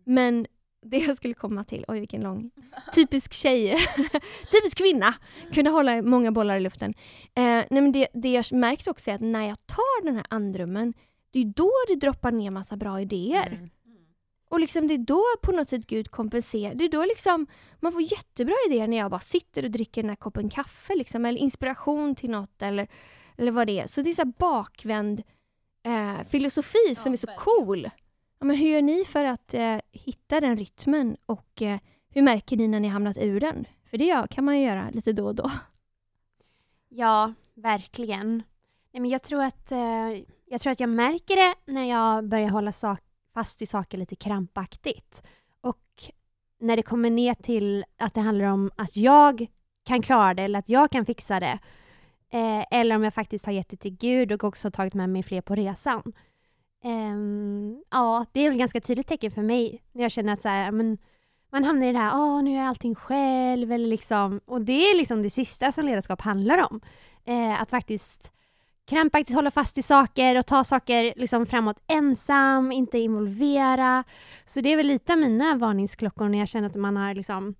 Men 0.04 0.46
det 0.82 0.98
jag 0.98 1.16
skulle 1.16 1.34
komma 1.34 1.64
till, 1.64 1.84
oj 1.88 2.00
vilken 2.00 2.20
lång, 2.20 2.50
typisk 2.94 3.32
tjej, 3.32 3.76
typisk 4.52 4.78
kvinna, 4.78 5.14
kunna 5.52 5.70
hålla 5.70 6.02
många 6.02 6.32
bollar 6.32 6.56
i 6.56 6.60
luften. 6.60 6.94
Eh, 7.34 7.42
nej 7.42 7.66
men 7.70 7.92
det, 7.92 8.08
det 8.12 8.32
jag 8.32 8.52
märkt 8.52 8.88
också 8.88 9.10
är 9.10 9.14
att 9.14 9.20
när 9.20 9.48
jag 9.48 9.66
tar 9.66 10.04
den 10.04 10.14
här 10.14 10.26
andrummen, 10.30 10.94
det 11.30 11.40
är 11.40 11.44
då 11.44 11.70
det 11.88 11.94
droppar 11.94 12.32
ner 12.32 12.50
massa 12.50 12.76
bra 12.76 13.00
idéer. 13.00 13.46
Mm. 13.46 13.70
Och 14.50 14.60
liksom 14.60 14.86
det 14.88 14.94
är 14.94 14.98
då 14.98 15.22
på 15.42 15.52
något 15.52 15.68
sätt 15.68 15.86
Gud 15.86 16.10
kompenserar. 16.10 16.74
Det 16.74 16.84
är 16.84 16.88
då 16.88 17.04
liksom 17.04 17.46
man 17.80 17.92
får 17.92 18.02
jättebra 18.02 18.54
idéer 18.66 18.88
när 18.88 18.96
jag 18.96 19.10
bara 19.10 19.20
sitter 19.20 19.64
och 19.64 19.70
dricker 19.70 20.02
den 20.02 20.08
här 20.08 20.16
koppen 20.16 20.50
kaffe 20.50 20.94
liksom, 20.94 21.24
eller 21.24 21.40
inspiration 21.40 22.14
till 22.14 22.30
något 22.30 22.62
eller, 22.62 22.88
eller 23.36 23.52
vad 23.52 23.66
det 23.66 23.80
är. 23.80 23.86
Så 23.86 24.02
det 24.02 24.10
är 24.10 24.14
så 24.14 24.24
bakvänd 24.24 25.22
eh, 25.82 26.24
filosofi 26.28 26.78
ja, 26.88 26.94
som 26.94 27.12
är 27.12 27.16
så 27.16 27.26
verkligen. 27.26 27.66
cool. 27.66 27.90
Ja, 28.38 28.46
men 28.46 28.56
hur 28.56 28.68
gör 28.68 28.82
ni 28.82 29.04
för 29.04 29.24
att 29.24 29.54
eh, 29.54 29.76
hitta 29.92 30.40
den 30.40 30.56
rytmen 30.56 31.16
och 31.26 31.62
eh, 31.62 31.78
hur 32.08 32.22
märker 32.22 32.56
ni 32.56 32.68
när 32.68 32.80
ni 32.80 32.88
hamnat 32.88 33.18
ur 33.18 33.40
den? 33.40 33.66
För 33.90 33.98
det 33.98 34.26
kan 34.30 34.44
man 34.44 34.58
ju 34.58 34.66
göra 34.66 34.90
lite 34.90 35.12
då 35.12 35.26
och 35.26 35.34
då. 35.34 35.50
Ja, 36.88 37.34
verkligen. 37.54 38.42
Nej, 38.92 39.00
men 39.00 39.10
jag, 39.10 39.22
tror 39.22 39.42
att, 39.42 39.72
eh, 39.72 39.78
jag 40.46 40.60
tror 40.60 40.72
att 40.72 40.80
jag 40.80 40.88
märker 40.88 41.36
det 41.36 41.72
när 41.72 41.84
jag 41.84 42.28
börjar 42.28 42.48
hålla 42.48 42.72
sak 42.72 43.00
fast 43.34 43.62
i 43.62 43.66
saker 43.66 43.98
lite 43.98 44.16
krampaktigt. 44.16 45.22
Och 45.60 46.12
när 46.58 46.76
det 46.76 46.82
kommer 46.82 47.10
ner 47.10 47.34
till 47.34 47.84
att 47.98 48.14
det 48.14 48.20
handlar 48.20 48.44
om 48.44 48.70
att 48.76 48.96
jag 48.96 49.46
kan 49.84 50.02
klara 50.02 50.34
det 50.34 50.42
eller 50.42 50.58
att 50.58 50.68
jag 50.68 50.90
kan 50.90 51.06
fixa 51.06 51.40
det. 51.40 51.58
Eh, 52.32 52.64
eller 52.70 52.96
om 52.96 53.04
jag 53.04 53.14
faktiskt 53.14 53.46
har 53.46 53.52
gett 53.52 53.68
det 53.68 53.76
till 53.76 53.96
Gud 53.96 54.32
och 54.32 54.44
också 54.44 54.70
tagit 54.70 54.94
med 54.94 55.08
mig 55.08 55.22
fler 55.22 55.40
på 55.40 55.54
resan. 55.54 56.12
Eh, 56.84 57.16
ja, 57.90 58.26
det 58.32 58.40
är 58.40 58.48
väl 58.48 58.58
ganska 58.58 58.80
tydligt 58.80 59.06
tecken 59.06 59.30
för 59.30 59.42
mig 59.42 59.82
när 59.92 60.02
jag 60.02 60.10
känner 60.10 60.32
att 60.32 60.42
så 60.42 60.48
här, 60.48 60.70
men, 60.70 60.98
man 61.52 61.64
hamnar 61.64 61.86
i 61.86 61.92
det 61.92 61.98
här, 61.98 62.14
åh 62.14 62.42
nu 62.42 62.50
gör 62.50 62.58
jag 62.58 62.68
allting 62.68 62.94
själv 62.94 63.72
eller 63.72 63.88
liksom, 63.88 64.40
och 64.44 64.60
det 64.60 64.90
är 64.90 64.96
liksom 64.96 65.22
det 65.22 65.30
sista 65.30 65.72
som 65.72 65.84
ledarskap 65.84 66.20
handlar 66.20 66.66
om. 66.70 66.80
Eh, 67.24 67.62
att 67.62 67.70
faktiskt 67.70 68.32
krampaktigt 68.90 69.34
hålla 69.34 69.50
fast 69.50 69.78
i 69.78 69.82
saker 69.82 70.38
och 70.38 70.46
ta 70.46 70.64
saker 70.64 71.12
liksom 71.16 71.46
framåt 71.46 71.76
ensam, 71.86 72.72
inte 72.72 72.98
involvera. 72.98 74.04
Så 74.44 74.60
det 74.60 74.72
är 74.72 74.76
väl 74.76 74.86
lite 74.86 75.12
av 75.12 75.18
mina 75.18 75.54
varningsklockor 75.54 76.28
när 76.28 76.38
jag 76.38 76.48
känner 76.48 76.68
att 76.68 76.76
man 76.76 76.96
har 76.96 77.14
liksom 77.14 77.54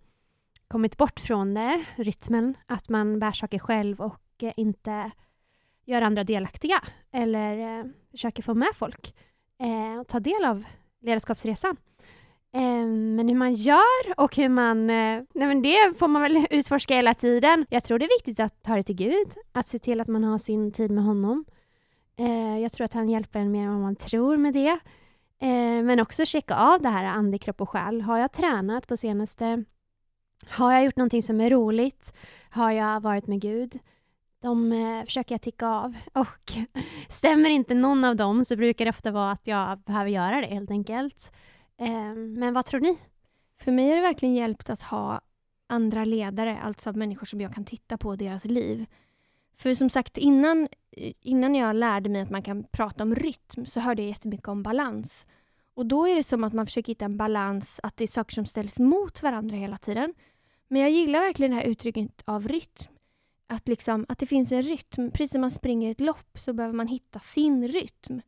kommit 0.68 0.96
bort 0.96 1.20
från 1.20 1.54
det, 1.54 1.84
rytmen, 1.96 2.54
att 2.66 2.88
man 2.88 3.18
bär 3.18 3.32
saker 3.32 3.58
själv 3.58 4.00
och 4.00 4.42
eh, 4.42 4.52
inte 4.56 5.10
gör 5.84 6.02
andra 6.02 6.25
delaktiga 6.25 6.82
eller 7.12 7.78
eh, 7.78 7.84
försöker 8.10 8.42
få 8.42 8.54
med 8.54 8.70
folk 8.75 9.14
eh, 9.58 10.00
och 10.00 10.08
ta 10.08 10.20
del 10.20 10.44
av 10.44 10.64
ledarskapsresan. 11.00 11.76
Ehm, 12.52 13.16
men 13.16 13.28
hur 13.28 13.37
man 13.37 13.54
gör 13.54 14.14
och 14.21 14.37
hur 14.37 14.49
man... 14.49 14.90
Eh, 14.90 15.23
nej 15.35 15.49
men 15.49 15.62
det 15.62 15.99
får 15.99 16.09
man 16.09 16.23
väl 16.23 16.47
utforska 16.50 16.95
hela 16.95 17.14
tiden. 17.14 17.66
Jag 17.71 17.85
tror 17.85 17.99
det 17.99 18.04
är 18.04 18.19
viktigt 18.19 18.40
att 18.40 18.62
ta 18.62 18.76
det 18.76 18.83
till 18.83 18.97
Gud, 18.97 19.35
att 19.52 19.66
se 19.66 19.78
till 19.78 20.00
att 20.00 20.09
man 20.09 20.25
har 20.25 20.38
sin 20.38 20.73
tid 20.73 20.90
med 20.90 21.04
honom. 21.04 21.45
Eh, 22.16 22.59
jag 22.59 22.73
tror 22.73 22.85
att 22.85 22.92
han 22.92 23.09
hjälper 23.09 23.40
en 23.40 23.52
mer 23.52 23.62
än 23.66 23.73
vad 23.73 23.83
man 23.83 23.97
tror 23.97 24.37
med 24.37 24.54
det. 24.54 24.78
Eh, 25.42 25.83
men 25.85 26.00
också 26.00 26.25
checka 26.25 26.54
av 26.54 26.83
det 26.83 26.88
här 26.88 27.04
ande, 27.04 27.38
kropp 27.38 27.61
och 27.61 27.71
själ. 27.71 28.02
Har 28.02 28.19
jag 28.19 28.33
tränat 28.33 28.87
på 28.87 28.97
senaste? 28.97 29.64
Har 30.49 30.73
jag 30.73 30.85
gjort 30.85 30.97
någonting 30.97 31.23
som 31.23 31.40
är 31.40 31.50
roligt? 31.50 32.14
Har 32.50 32.71
jag 32.71 33.00
varit 33.00 33.26
med 33.26 33.40
Gud? 33.40 33.78
De 34.42 34.73
försöker 35.07 35.35
jag 35.35 35.42
ticka 35.42 35.66
av. 35.66 35.97
Och 36.12 36.52
stämmer 37.09 37.50
inte 37.50 37.75
någon 37.75 38.04
av 38.04 38.16
dem 38.16 38.45
så 38.45 38.57
brukar 38.57 38.85
det 38.85 38.90
ofta 38.90 39.11
vara 39.11 39.33
att 39.33 39.47
jag 39.47 39.78
behöver 39.78 40.11
göra 40.11 40.40
det 40.40 40.47
helt 40.47 40.71
enkelt. 40.71 41.33
Ehm, 41.80 42.34
men 42.34 42.54
vad 42.54 42.66
tror 42.66 42.80
ni? 42.80 42.99
För 43.58 43.72
mig 43.72 43.88
har 43.88 43.96
det 43.96 44.02
verkligen 44.02 44.34
hjälpt 44.34 44.70
att 44.70 44.82
ha 44.82 45.20
andra 45.66 46.04
ledare, 46.04 46.58
alltså 46.58 46.92
människor 46.92 47.26
som 47.26 47.40
jag 47.40 47.54
kan 47.54 47.64
titta 47.64 47.99
på 47.99 48.16
deras 48.16 48.44
liv. 48.44 48.87
För 49.56 49.75
som 49.75 49.90
sagt, 49.90 50.18
innan, 50.18 50.68
innan 51.20 51.54
jag 51.54 51.76
lärde 51.76 52.08
mig 52.08 52.22
att 52.22 52.30
man 52.30 52.42
kan 52.42 52.64
prata 52.64 53.02
om 53.02 53.14
rytm 53.14 53.66
så 53.66 53.80
hörde 53.80 54.02
jag 54.02 54.08
jättemycket 54.08 54.49
om 54.49 54.62
balans. 54.62 55.26
Och 55.75 55.87
då 55.87 56.08
är 56.08 56.16
det 56.16 56.22
som 56.22 56.44
att 56.44 56.52
man 56.52 56.66
försöker 56.66 56.92
hitta 56.92 57.04
en 57.04 57.16
balans, 57.16 57.80
att 57.82 57.96
det 57.96 58.04
är 58.04 58.08
saker 58.08 58.34
som 58.34 58.46
ställs 58.46 58.80
mot 58.80 59.22
varandra 59.22 59.56
hela 59.56 59.78
tiden. 59.78 60.14
Men 60.68 60.82
jag 60.82 60.90
gillar 60.90 61.20
verkligen 61.20 61.50
det 61.50 61.56
här 61.56 61.64
uttrycket 61.64 62.22
av 62.25 62.49
rytm. 62.49 62.92
Att, 63.46 63.68
liksom, 63.68 64.06
att 64.08 64.18
det 64.18 64.26
finns 64.26 64.52
en 64.52 64.62
rytm. 64.62 65.10
Precis 65.10 65.32
som 65.32 65.40
man 65.40 65.50
springer 65.50 65.90
ett 65.90 66.00
lopp 66.00 66.38
så 66.38 66.52
behöver 66.52 66.75
man 66.75 66.87
hitta 66.87 67.18
sin 67.18 67.68
rytm. 67.68 68.20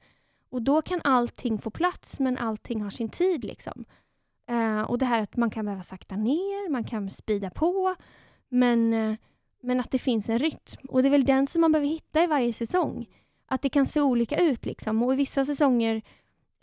Och 0.52 0.62
då 0.62 0.82
kan 0.82 1.00
allting 1.04 1.58
få 1.58 1.70
plats, 1.70 2.20
men 2.20 2.38
allting 2.38 2.82
har 2.82 2.90
sin 2.90 3.08
tid. 3.08 3.44
liksom. 3.44 3.84
Eh, 4.48 4.80
och 4.82 4.98
det 4.98 5.06
här 5.06 5.22
att 5.22 5.36
man 5.36 5.50
kan 5.50 5.64
behöva 5.64 5.82
sakta 5.82 6.16
ner, 6.16 6.70
man 6.70 6.84
kan 6.84 7.10
spida 7.10 7.50
på. 7.50 7.94
Men, 8.48 8.92
eh, 8.92 9.14
men 9.62 9.80
att 9.80 9.90
det 9.90 9.98
finns 9.98 10.28
en 10.28 10.38
rytm. 10.38 10.88
Och 10.88 11.02
det 11.02 11.08
är 11.08 11.10
väl 11.10 11.24
den 11.24 11.46
som 11.46 11.60
man 11.60 11.72
behöver 11.72 11.88
hitta 11.88 12.24
i 12.24 12.26
varje 12.26 12.52
säsong. 12.52 13.06
Att 13.46 13.62
det 13.62 13.68
kan 13.68 13.86
se 13.86 14.00
olika 14.00 14.36
ut 14.36 14.66
liksom. 14.66 15.02
Och 15.02 15.12
i 15.12 15.16
vissa 15.16 15.44
säsonger, 15.44 16.02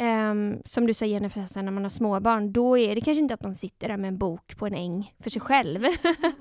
Um, 0.01 0.61
som 0.65 0.87
du 0.87 0.93
sa, 0.93 1.05
Jennifer, 1.05 1.61
när 1.61 1.71
man 1.71 1.83
har 1.83 1.89
småbarn, 1.89 2.53
då 2.53 2.77
är 2.77 2.95
det 2.95 3.01
kanske 3.01 3.21
inte 3.21 3.33
att 3.33 3.43
man 3.43 3.55
sitter 3.55 3.87
där 3.87 3.97
med 3.97 4.07
en 4.07 4.17
bok 4.17 4.57
på 4.57 4.67
en 4.67 4.73
äng 4.73 5.13
för 5.19 5.29
sig 5.29 5.41
själv. 5.41 5.83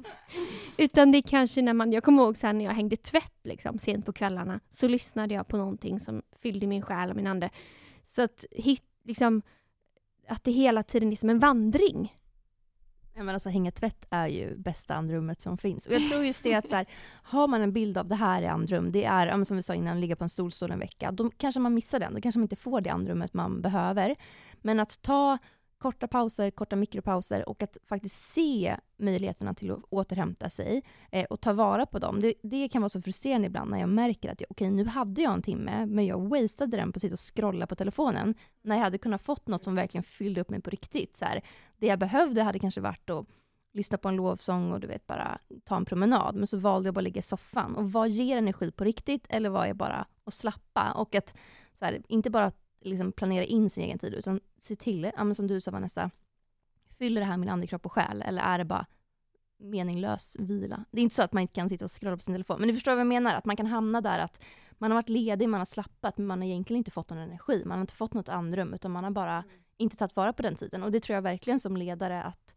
Utan 0.77 1.13
det 1.13 1.19
är 1.19 1.23
kanske 1.23 1.63
när 1.63 1.73
man, 1.73 1.93
jag 1.93 2.05
kommer 2.05 2.23
ihåg 2.23 2.37
sen 2.37 2.59
när 2.59 2.65
jag 2.65 2.73
hängde 2.73 2.97
tvätt 2.97 3.39
liksom, 3.43 3.79
sent 3.79 4.07
på 4.07 4.13
kvällarna, 4.13 4.61
så 4.69 4.89
lyssnade 4.89 5.35
jag 5.35 5.49
på 5.49 5.57
någonting 5.57 6.01
som 6.01 6.23
fyllde 6.43 6.67
min 6.67 6.83
själ 6.83 7.11
och 7.11 7.17
min 7.17 7.27
ande. 7.27 7.51
Så 8.03 8.23
att, 8.23 8.45
hit, 8.51 8.85
liksom, 9.05 9.43
att 10.29 10.45
det 10.45 10.51
hela 10.51 10.83
tiden 10.83 11.13
är 11.13 11.17
som 11.17 11.31
en 11.31 11.39
vandring. 11.39 12.18
Ja, 13.19 13.25
men 13.25 13.35
alltså, 13.35 13.49
hänga 13.49 13.71
tvätt 13.71 14.07
är 14.11 14.27
ju 14.27 14.57
bästa 14.57 14.95
andrummet 14.95 15.41
som 15.41 15.59
finns. 15.59 15.87
Och 15.87 15.93
jag 15.93 16.09
tror 16.09 16.25
just 16.25 16.45
det 16.45 16.55
att 16.55 16.69
så 16.69 16.75
här, 16.75 16.87
har 17.23 17.49
man 17.49 17.63
en 17.63 17.73
bild 17.73 17.99
av 17.99 18.09
det 18.09 18.15
här 18.15 18.43
i 18.43 18.47
andrum, 18.47 18.93
det 18.93 19.05
är 19.05 19.27
ja, 19.27 19.45
som 19.45 19.57
vi 19.57 19.63
sa 19.63 19.75
innan, 19.75 20.01
ligga 20.01 20.17
på 20.17 20.25
en 20.25 20.29
stolstol 20.29 20.71
en 20.71 20.79
vecka, 20.79 21.13
då 21.13 21.31
kanske 21.31 21.61
man 21.61 21.75
missar 21.75 22.01
den. 22.01 22.15
Då 22.15 22.21
kanske 22.21 22.39
man 22.39 22.45
inte 22.45 22.57
får 22.57 22.81
det 22.81 22.91
andrummet 22.91 23.35
man 23.35 23.63
behöver. 23.63 24.17
Men 24.61 24.81
att 24.81 25.03
ta 25.03 25.39
korta 25.79 26.09
pauser, 26.09 26.51
korta 26.51 26.77
mikropauser 26.77 27.49
och 27.49 27.63
att 27.63 27.77
faktiskt 27.89 28.33
se 28.33 28.77
möjligheterna 28.97 29.55
till 29.55 29.71
att 29.71 29.85
återhämta 29.91 30.51
sig 30.51 30.83
eh, 31.11 31.25
och 31.25 31.41
ta 31.41 31.53
vara 31.53 31.87
på 31.87 31.99
dem. 31.99 32.21
Det, 32.21 32.35
det, 32.43 32.69
kan 32.69 32.83
vara 32.83 32.89
så 32.89 33.03
frustrerande 33.03 33.47
ibland 33.47 33.71
när 33.71 33.79
jag 33.79 33.89
märker 33.89 34.33
att 34.33 34.35
okej, 34.35 34.47
okay, 34.51 34.71
nu 34.71 34.85
hade 34.85 35.23
jag 35.23 35.35
en 35.35 35.43
timme, 35.43 35.87
men 35.87 36.07
jag 36.07 36.29
wastade 36.29 36.77
den 36.77 36.93
på 36.93 36.97
att 36.97 37.01
sitta 37.01 37.13
och 37.13 37.37
scrolla 37.37 37.67
på 37.67 37.75
telefonen, 37.75 38.35
när 38.63 38.77
jag 38.77 38.83
hade 38.83 38.99
kunnat 38.99 39.23
fått 39.23 39.47
något 39.47 39.65
som 39.65 39.75
verkligen 39.75 40.05
fyllde 40.05 40.41
upp 40.41 40.51
mig 40.51 40.61
på 40.61 40.71
riktigt. 40.71 41.17
Så 41.17 41.25
här, 41.25 41.43
det 41.77 41.87
jag 41.87 41.99
behövde 41.99 42.43
hade 42.43 42.59
kanske 42.59 42.81
varit 42.81 43.11
att 43.11 43.27
lyssna 43.73 43.99
på 43.99 44.09
en 44.09 44.17
lovsång 44.17 44.73
och 44.73 44.81
du 44.81 44.87
vet 44.87 45.07
bara 45.07 45.39
ta 45.65 45.77
en 45.77 45.85
promenad, 45.85 46.35
men 46.35 46.47
så 46.47 46.59
valde 46.59 46.87
jag 46.87 46.95
bara 46.95 47.01
att 47.01 47.05
ligga 47.05 47.19
i 47.19 47.23
soffan. 47.23 47.77
Och 47.77 47.93
vad 47.93 48.09
ger 48.09 48.37
energi 48.37 48.71
på 48.71 48.85
riktigt, 48.85 49.27
eller 49.29 49.51
vad 49.51 49.69
är 49.69 49.75
bara 49.75 50.07
att 50.25 50.35
slappa? 50.35 50.93
Och 50.93 51.15
att 51.15 51.35
så 51.75 51.85
här, 51.85 52.03
inte 52.09 52.31
bara 52.31 52.53
liksom 52.81 53.13
planera 53.13 53.45
in 53.45 53.71
sin 53.71 53.85
egen 53.85 53.99
tid, 53.99 54.15
utan 54.15 54.41
se 54.59 54.77
till, 54.77 55.11
ja, 55.17 55.35
som 55.35 55.47
du 55.47 55.61
sa 55.61 55.71
Vanessa, 55.71 56.11
fyller 56.99 57.21
det 57.21 57.27
här 57.27 57.37
min 57.37 57.49
andekropp 57.49 57.87
och 57.87 57.93
själ, 57.93 58.23
eller 58.23 58.43
är 58.43 58.59
det 58.59 58.65
bara 58.65 58.87
meningslös 59.59 60.37
vila? 60.39 60.85
Det 60.91 61.01
är 61.01 61.03
inte 61.03 61.15
så 61.15 61.23
att 61.23 61.33
man 61.33 61.41
inte 61.41 61.55
kan 61.55 61.69
sitta 61.69 61.85
och 61.85 62.01
scrolla 62.01 62.17
på 62.17 62.23
sin 62.23 62.35
telefon, 62.35 62.57
men 62.61 62.69
du 62.69 62.75
förstår 62.75 62.93
vad 62.93 63.01
jag 63.01 63.07
menar, 63.07 63.35
att 63.35 63.45
man 63.45 63.57
kan 63.57 63.67
hamna 63.67 64.01
där 64.01 64.19
att 64.19 64.43
man 64.79 64.91
har 64.91 64.97
varit 64.99 65.09
ledig, 65.09 65.49
man 65.49 65.61
har 65.61 65.67
slappat, 65.67 66.19
men 66.19 66.27
man 66.27 66.39
har 66.39 66.47
egentligen 66.47 66.79
inte 66.79 66.91
fått 66.91 67.11
någon 67.11 67.19
energi, 67.19 67.63
man 67.67 67.79
har 67.79 67.81
inte 67.81 67.95
fått 67.95 68.15
något 68.15 68.29
andrum, 68.29 68.75
utan 68.75 68.91
man 68.91 69.05
har 69.05 69.11
bara 69.11 69.37
mm. 69.37 69.51
inte 69.77 69.97
tagit 69.97 70.17
vara 70.17 70.33
på 70.33 70.43
den 70.43 70.55
tiden. 70.55 70.83
Och 70.83 70.91
det 70.91 71.01
tror 71.01 71.15
jag 71.15 71.23
verkligen 71.23 71.61
som 71.61 71.77
ledare 71.77 72.23
att 72.23 72.55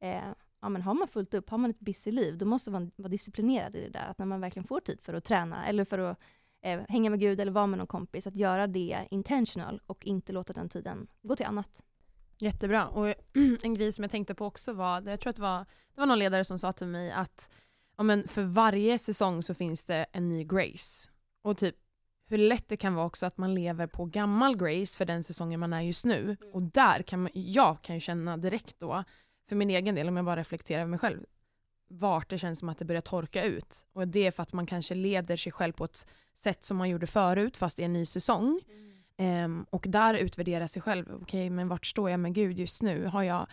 eh, 0.00 0.24
ja, 0.60 0.68
men 0.68 0.82
har 0.82 0.94
man 0.94 1.08
fullt 1.08 1.34
upp, 1.34 1.50
har 1.50 1.58
man 1.58 1.70
ett 1.70 1.80
busy 1.80 2.12
liv, 2.12 2.38
då 2.38 2.46
måste 2.46 2.70
man 2.70 2.90
vara 2.96 3.08
disciplinerad 3.08 3.76
i 3.76 3.80
det 3.80 3.88
där. 3.88 4.06
Att 4.10 4.18
när 4.18 4.26
man 4.26 4.40
verkligen 4.40 4.66
får 4.66 4.80
tid 4.80 5.00
för 5.00 5.14
att 5.14 5.24
träna 5.24 5.66
eller 5.66 5.84
för 5.84 5.98
att 5.98 6.18
eh, 6.62 6.80
hänga 6.88 7.10
med 7.10 7.20
Gud 7.20 7.40
eller 7.40 7.52
vara 7.52 7.66
med 7.66 7.78
någon 7.78 7.86
kompis, 7.86 8.26
att 8.26 8.36
göra 8.36 8.66
det 8.66 9.06
intentional 9.10 9.80
och 9.86 10.06
inte 10.06 10.32
låta 10.32 10.52
den 10.52 10.68
tiden 10.68 11.06
gå 11.22 11.36
till 11.36 11.46
annat. 11.46 11.82
Jättebra. 12.38 12.88
Och 12.88 13.06
en 13.62 13.74
grej 13.74 13.92
som 13.92 14.04
jag 14.04 14.10
tänkte 14.10 14.34
på 14.34 14.46
också 14.46 14.72
var, 14.72 15.02
jag 15.02 15.20
tror 15.20 15.30
att 15.30 15.36
det 15.36 15.42
var, 15.42 15.58
det 15.94 16.00
var 16.00 16.06
någon 16.06 16.18
ledare 16.18 16.44
som 16.44 16.58
sa 16.58 16.72
till 16.72 16.86
mig 16.86 17.10
att 17.10 17.50
ja, 17.96 18.02
men 18.02 18.28
för 18.28 18.42
varje 18.42 18.98
säsong 18.98 19.42
så 19.42 19.54
finns 19.54 19.84
det 19.84 20.06
en 20.12 20.26
ny 20.26 20.44
Grace. 20.44 21.08
Och 21.42 21.58
typ 21.58 21.76
hur 22.30 22.38
lätt 22.38 22.68
det 22.68 22.76
kan 22.76 22.94
vara 22.94 23.06
också 23.06 23.26
att 23.26 23.38
man 23.38 23.54
lever 23.54 23.86
på 23.86 24.04
gammal 24.04 24.56
Grace 24.56 24.98
för 24.98 25.04
den 25.04 25.22
säsongen 25.22 25.60
man 25.60 25.72
är 25.72 25.80
just 25.80 26.04
nu. 26.04 26.22
Mm. 26.22 26.36
Och 26.52 26.62
där 26.62 27.02
kan 27.02 27.22
man, 27.22 27.30
jag 27.34 27.82
kan 27.82 27.96
ju 27.96 28.00
känna 28.00 28.36
direkt 28.36 28.80
då, 28.80 29.04
för 29.48 29.56
min 29.56 29.70
egen 29.70 29.94
del, 29.94 30.08
om 30.08 30.16
jag 30.16 30.24
bara 30.24 30.40
reflekterar 30.40 30.80
över 30.80 30.90
mig 30.90 30.98
själv, 30.98 31.26
vart 31.90 32.30
det 32.30 32.38
känns 32.38 32.58
som 32.58 32.68
att 32.68 32.78
det 32.78 32.84
börjar 32.84 33.00
torka 33.00 33.44
ut. 33.44 33.86
Och 33.92 34.08
det 34.08 34.26
är 34.26 34.30
för 34.30 34.42
att 34.42 34.52
man 34.52 34.66
kanske 34.66 34.94
leder 34.94 35.36
sig 35.36 35.52
själv 35.52 35.72
på 35.72 35.84
ett 35.84 36.06
sätt 36.34 36.64
som 36.64 36.76
man 36.76 36.88
gjorde 36.88 37.06
förut, 37.06 37.56
fast 37.56 37.78
i 37.78 37.82
en 37.82 37.92
ny 37.92 38.06
säsong. 38.06 38.60
Mm. 38.68 39.44
Um, 39.44 39.66
och 39.70 39.84
där 39.88 40.14
utvärdera 40.14 40.68
sig 40.68 40.82
själv. 40.82 41.06
Okej, 41.06 41.22
okay, 41.22 41.50
men 41.50 41.68
vart 41.68 41.86
står 41.86 42.10
jag 42.10 42.20
med 42.20 42.34
Gud 42.34 42.58
just 42.58 42.82
nu? 42.82 43.06
Har 43.06 43.22
jag, 43.22 43.46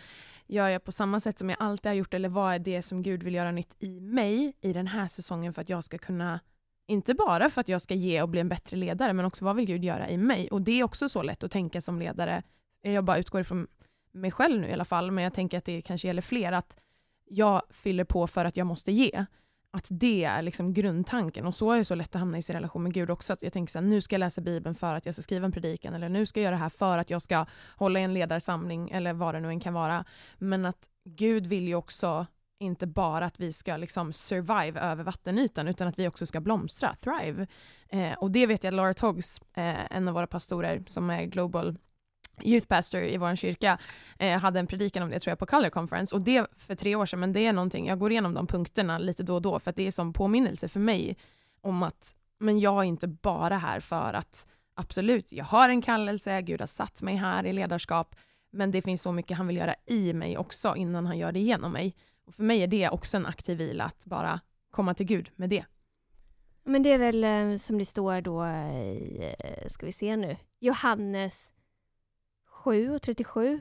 gör 0.46 0.68
jag 0.68 0.84
på 0.84 0.92
samma 0.92 1.20
sätt 1.20 1.38
som 1.38 1.50
jag 1.50 1.56
alltid 1.60 1.86
har 1.90 1.94
gjort, 1.94 2.14
eller 2.14 2.28
vad 2.28 2.54
är 2.54 2.58
det 2.58 2.82
som 2.82 3.02
Gud 3.02 3.22
vill 3.22 3.34
göra 3.34 3.50
nytt 3.50 3.76
i 3.78 4.00
mig 4.00 4.52
i 4.60 4.72
den 4.72 4.86
här 4.86 5.08
säsongen 5.08 5.52
för 5.52 5.62
att 5.62 5.68
jag 5.68 5.84
ska 5.84 5.98
kunna 5.98 6.40
inte 6.86 7.14
bara 7.14 7.50
för 7.50 7.60
att 7.60 7.68
jag 7.68 7.82
ska 7.82 7.94
ge 7.94 8.22
och 8.22 8.28
bli 8.28 8.40
en 8.40 8.48
bättre 8.48 8.76
ledare, 8.76 9.12
men 9.12 9.24
också 9.24 9.44
vad 9.44 9.56
vill 9.56 9.66
Gud 9.66 9.84
göra 9.84 10.10
i 10.10 10.16
mig? 10.16 10.48
Och 10.50 10.62
det 10.62 10.80
är 10.80 10.84
också 10.84 11.08
så 11.08 11.22
lätt 11.22 11.44
att 11.44 11.50
tänka 11.50 11.80
som 11.80 11.98
ledare. 11.98 12.42
Jag 12.82 13.04
bara 13.04 13.18
utgår 13.18 13.40
ifrån 13.40 13.66
mig 14.12 14.30
själv 14.30 14.60
nu 14.60 14.68
i 14.68 14.72
alla 14.72 14.84
fall, 14.84 15.10
men 15.10 15.24
jag 15.24 15.34
tänker 15.34 15.58
att 15.58 15.64
det 15.64 15.82
kanske 15.82 16.06
gäller 16.06 16.22
fler, 16.22 16.52
att 16.52 16.76
jag 17.30 17.62
fyller 17.70 18.04
på 18.04 18.26
för 18.26 18.44
att 18.44 18.56
jag 18.56 18.66
måste 18.66 18.92
ge. 18.92 19.26
Att 19.70 19.88
det 19.90 20.24
är 20.24 20.42
liksom 20.42 20.74
grundtanken. 20.74 21.46
Och 21.46 21.54
så 21.54 21.72
är 21.72 21.78
det 21.78 21.84
så 21.84 21.94
lätt 21.94 22.14
att 22.14 22.20
hamna 22.20 22.38
i 22.38 22.42
sin 22.42 22.54
relation 22.54 22.82
med 22.82 22.94
Gud 22.94 23.10
också. 23.10 23.32
Att 23.32 23.42
jag 23.42 23.52
tänker 23.52 23.70
så 23.70 23.78
här, 23.78 23.86
nu 23.86 24.00
ska 24.00 24.14
jag 24.14 24.20
läsa 24.20 24.40
Bibeln 24.40 24.74
för 24.74 24.94
att 24.94 25.06
jag 25.06 25.14
ska 25.14 25.22
skriva 25.22 25.46
en 25.46 25.52
predikan, 25.52 25.94
eller 25.94 26.08
nu 26.08 26.26
ska 26.26 26.40
jag 26.40 26.44
göra 26.44 26.54
det 26.54 26.62
här 26.62 26.68
för 26.68 26.98
att 26.98 27.10
jag 27.10 27.22
ska 27.22 27.46
hålla 27.76 28.00
i 28.00 28.02
en 28.02 28.14
ledarsamling, 28.14 28.90
eller 28.90 29.12
vad 29.12 29.34
det 29.34 29.40
nu 29.40 29.48
än 29.48 29.60
kan 29.60 29.74
vara. 29.74 30.04
Men 30.38 30.66
att 30.66 30.88
Gud 31.04 31.46
vill 31.46 31.68
ju 31.68 31.74
också 31.74 32.26
inte 32.60 32.86
bara 32.86 33.26
att 33.26 33.40
vi 33.40 33.52
ska 33.52 33.76
liksom 33.76 34.12
survive 34.12 34.80
över 34.80 35.04
vattenytan, 35.04 35.68
utan 35.68 35.88
att 35.88 35.98
vi 35.98 36.08
också 36.08 36.26
ska 36.26 36.40
blomstra, 36.40 36.94
thrive. 36.94 37.46
Eh, 37.88 38.12
och 38.12 38.30
det 38.30 38.46
vet 38.46 38.64
jag 38.64 38.74
Laura 38.74 38.94
Toggs, 38.94 39.40
eh, 39.54 39.96
en 39.96 40.08
av 40.08 40.14
våra 40.14 40.26
pastorer 40.26 40.82
som 40.86 41.10
är 41.10 41.24
global 41.24 41.78
youth 42.42 42.66
pastor 42.66 43.02
i 43.02 43.16
vår 43.16 43.36
kyrka 43.36 43.78
eh, 44.18 44.38
hade 44.38 44.58
en 44.58 44.66
predikan 44.66 45.02
om 45.02 45.10
det 45.10 45.20
tror 45.20 45.30
jag 45.30 45.38
på 45.38 45.46
Color 45.46 45.70
Conference 45.70 46.14
och 46.14 46.22
det 46.22 46.46
för 46.56 46.74
tre 46.74 46.94
år 46.94 47.06
sedan 47.06 47.20
men 47.20 47.32
det 47.32 47.46
är 47.46 47.52
någonting, 47.52 47.86
jag 47.86 47.98
går 47.98 48.12
igenom 48.12 48.34
de 48.34 48.46
punkterna 48.46 48.98
lite 48.98 49.22
då 49.22 49.34
och 49.34 49.42
då 49.42 49.58
för 49.58 49.70
att 49.70 49.76
det 49.76 49.86
är 49.86 49.90
som 49.90 50.12
påminnelse 50.12 50.68
för 50.68 50.80
mig 50.80 51.16
om 51.60 51.82
att 51.82 52.14
men 52.38 52.60
jag 52.60 52.78
är 52.78 52.84
inte 52.84 53.08
bara 53.08 53.58
här 53.58 53.80
för 53.80 54.14
att 54.14 54.46
absolut, 54.74 55.32
jag 55.32 55.44
har 55.44 55.68
en 55.68 55.82
kallelse, 55.82 56.42
Gud 56.42 56.60
har 56.60 56.66
satt 56.66 57.02
mig 57.02 57.16
här 57.16 57.46
i 57.46 57.52
ledarskap 57.52 58.16
men 58.50 58.70
det 58.70 58.82
finns 58.82 59.02
så 59.02 59.12
mycket 59.12 59.36
han 59.36 59.46
vill 59.46 59.56
göra 59.56 59.74
i 59.86 60.12
mig 60.12 60.38
också 60.38 60.76
innan 60.76 61.06
han 61.06 61.18
gör 61.18 61.32
det 61.32 61.40
genom 61.40 61.72
mig. 61.72 61.94
Och 62.24 62.34
för 62.34 62.42
mig 62.42 62.62
är 62.62 62.66
det 62.66 62.88
också 62.88 63.16
en 63.16 63.26
aktiv 63.26 63.58
vila 63.58 63.84
att 63.84 64.04
bara 64.04 64.40
komma 64.70 64.94
till 64.94 65.06
Gud 65.06 65.30
med 65.36 65.50
det. 65.50 65.64
Men 66.64 66.82
det 66.82 66.92
är 66.92 66.98
väl 66.98 67.24
eh, 67.24 67.56
som 67.56 67.78
det 67.78 67.84
står 67.84 68.20
då 68.20 68.46
i, 68.46 69.34
eh, 69.38 69.68
ska 69.68 69.86
vi 69.86 69.92
se 69.92 70.16
nu, 70.16 70.36
Johannes 70.60 71.52
7 72.68 72.94
och 72.94 73.02
37. 73.02 73.60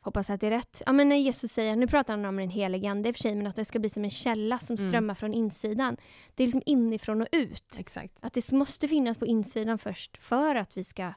Hoppas 0.00 0.30
att 0.30 0.40
det 0.40 0.46
är 0.46 0.50
rätt. 0.50 0.82
Ja, 0.86 0.92
men 0.92 1.08
när 1.08 1.16
Jesus 1.16 1.52
säger, 1.52 1.76
nu 1.76 1.86
pratar 1.86 2.12
han 2.16 2.24
om 2.24 2.36
den 2.36 2.50
helige 2.50 2.90
ande 2.90 3.08
i 3.08 3.12
och 3.12 3.16
för 3.16 3.22
sig, 3.22 3.34
men 3.34 3.46
att 3.46 3.56
det 3.56 3.64
ska 3.64 3.78
bli 3.78 3.88
som 3.88 4.04
en 4.04 4.10
källa 4.10 4.58
som 4.58 4.76
mm. 4.76 4.90
strömmar 4.90 5.14
från 5.14 5.34
insidan. 5.34 5.96
Det 6.34 6.42
är 6.42 6.46
liksom 6.46 6.62
inifrån 6.66 7.20
och 7.20 7.28
ut. 7.32 7.76
Exakt. 7.78 8.16
Att 8.20 8.32
det 8.32 8.52
måste 8.52 8.88
finnas 8.88 9.18
på 9.18 9.26
insidan 9.26 9.78
först 9.78 10.16
för 10.16 10.54
att 10.54 10.76
vi 10.76 10.84
ska 10.84 11.12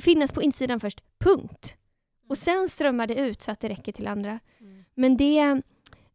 finnas 0.00 0.32
på 0.32 0.42
insidan 0.42 0.80
först, 0.80 1.02
punkt. 1.18 1.76
Och 2.28 2.38
sen 2.38 2.68
strömmar 2.68 3.06
det 3.06 3.14
ut 3.14 3.42
så 3.42 3.50
att 3.50 3.60
det 3.60 3.68
räcker 3.68 3.92
till 3.92 4.06
andra. 4.06 4.40
Mm. 4.60 4.84
Men 4.94 5.16
det, 5.16 5.38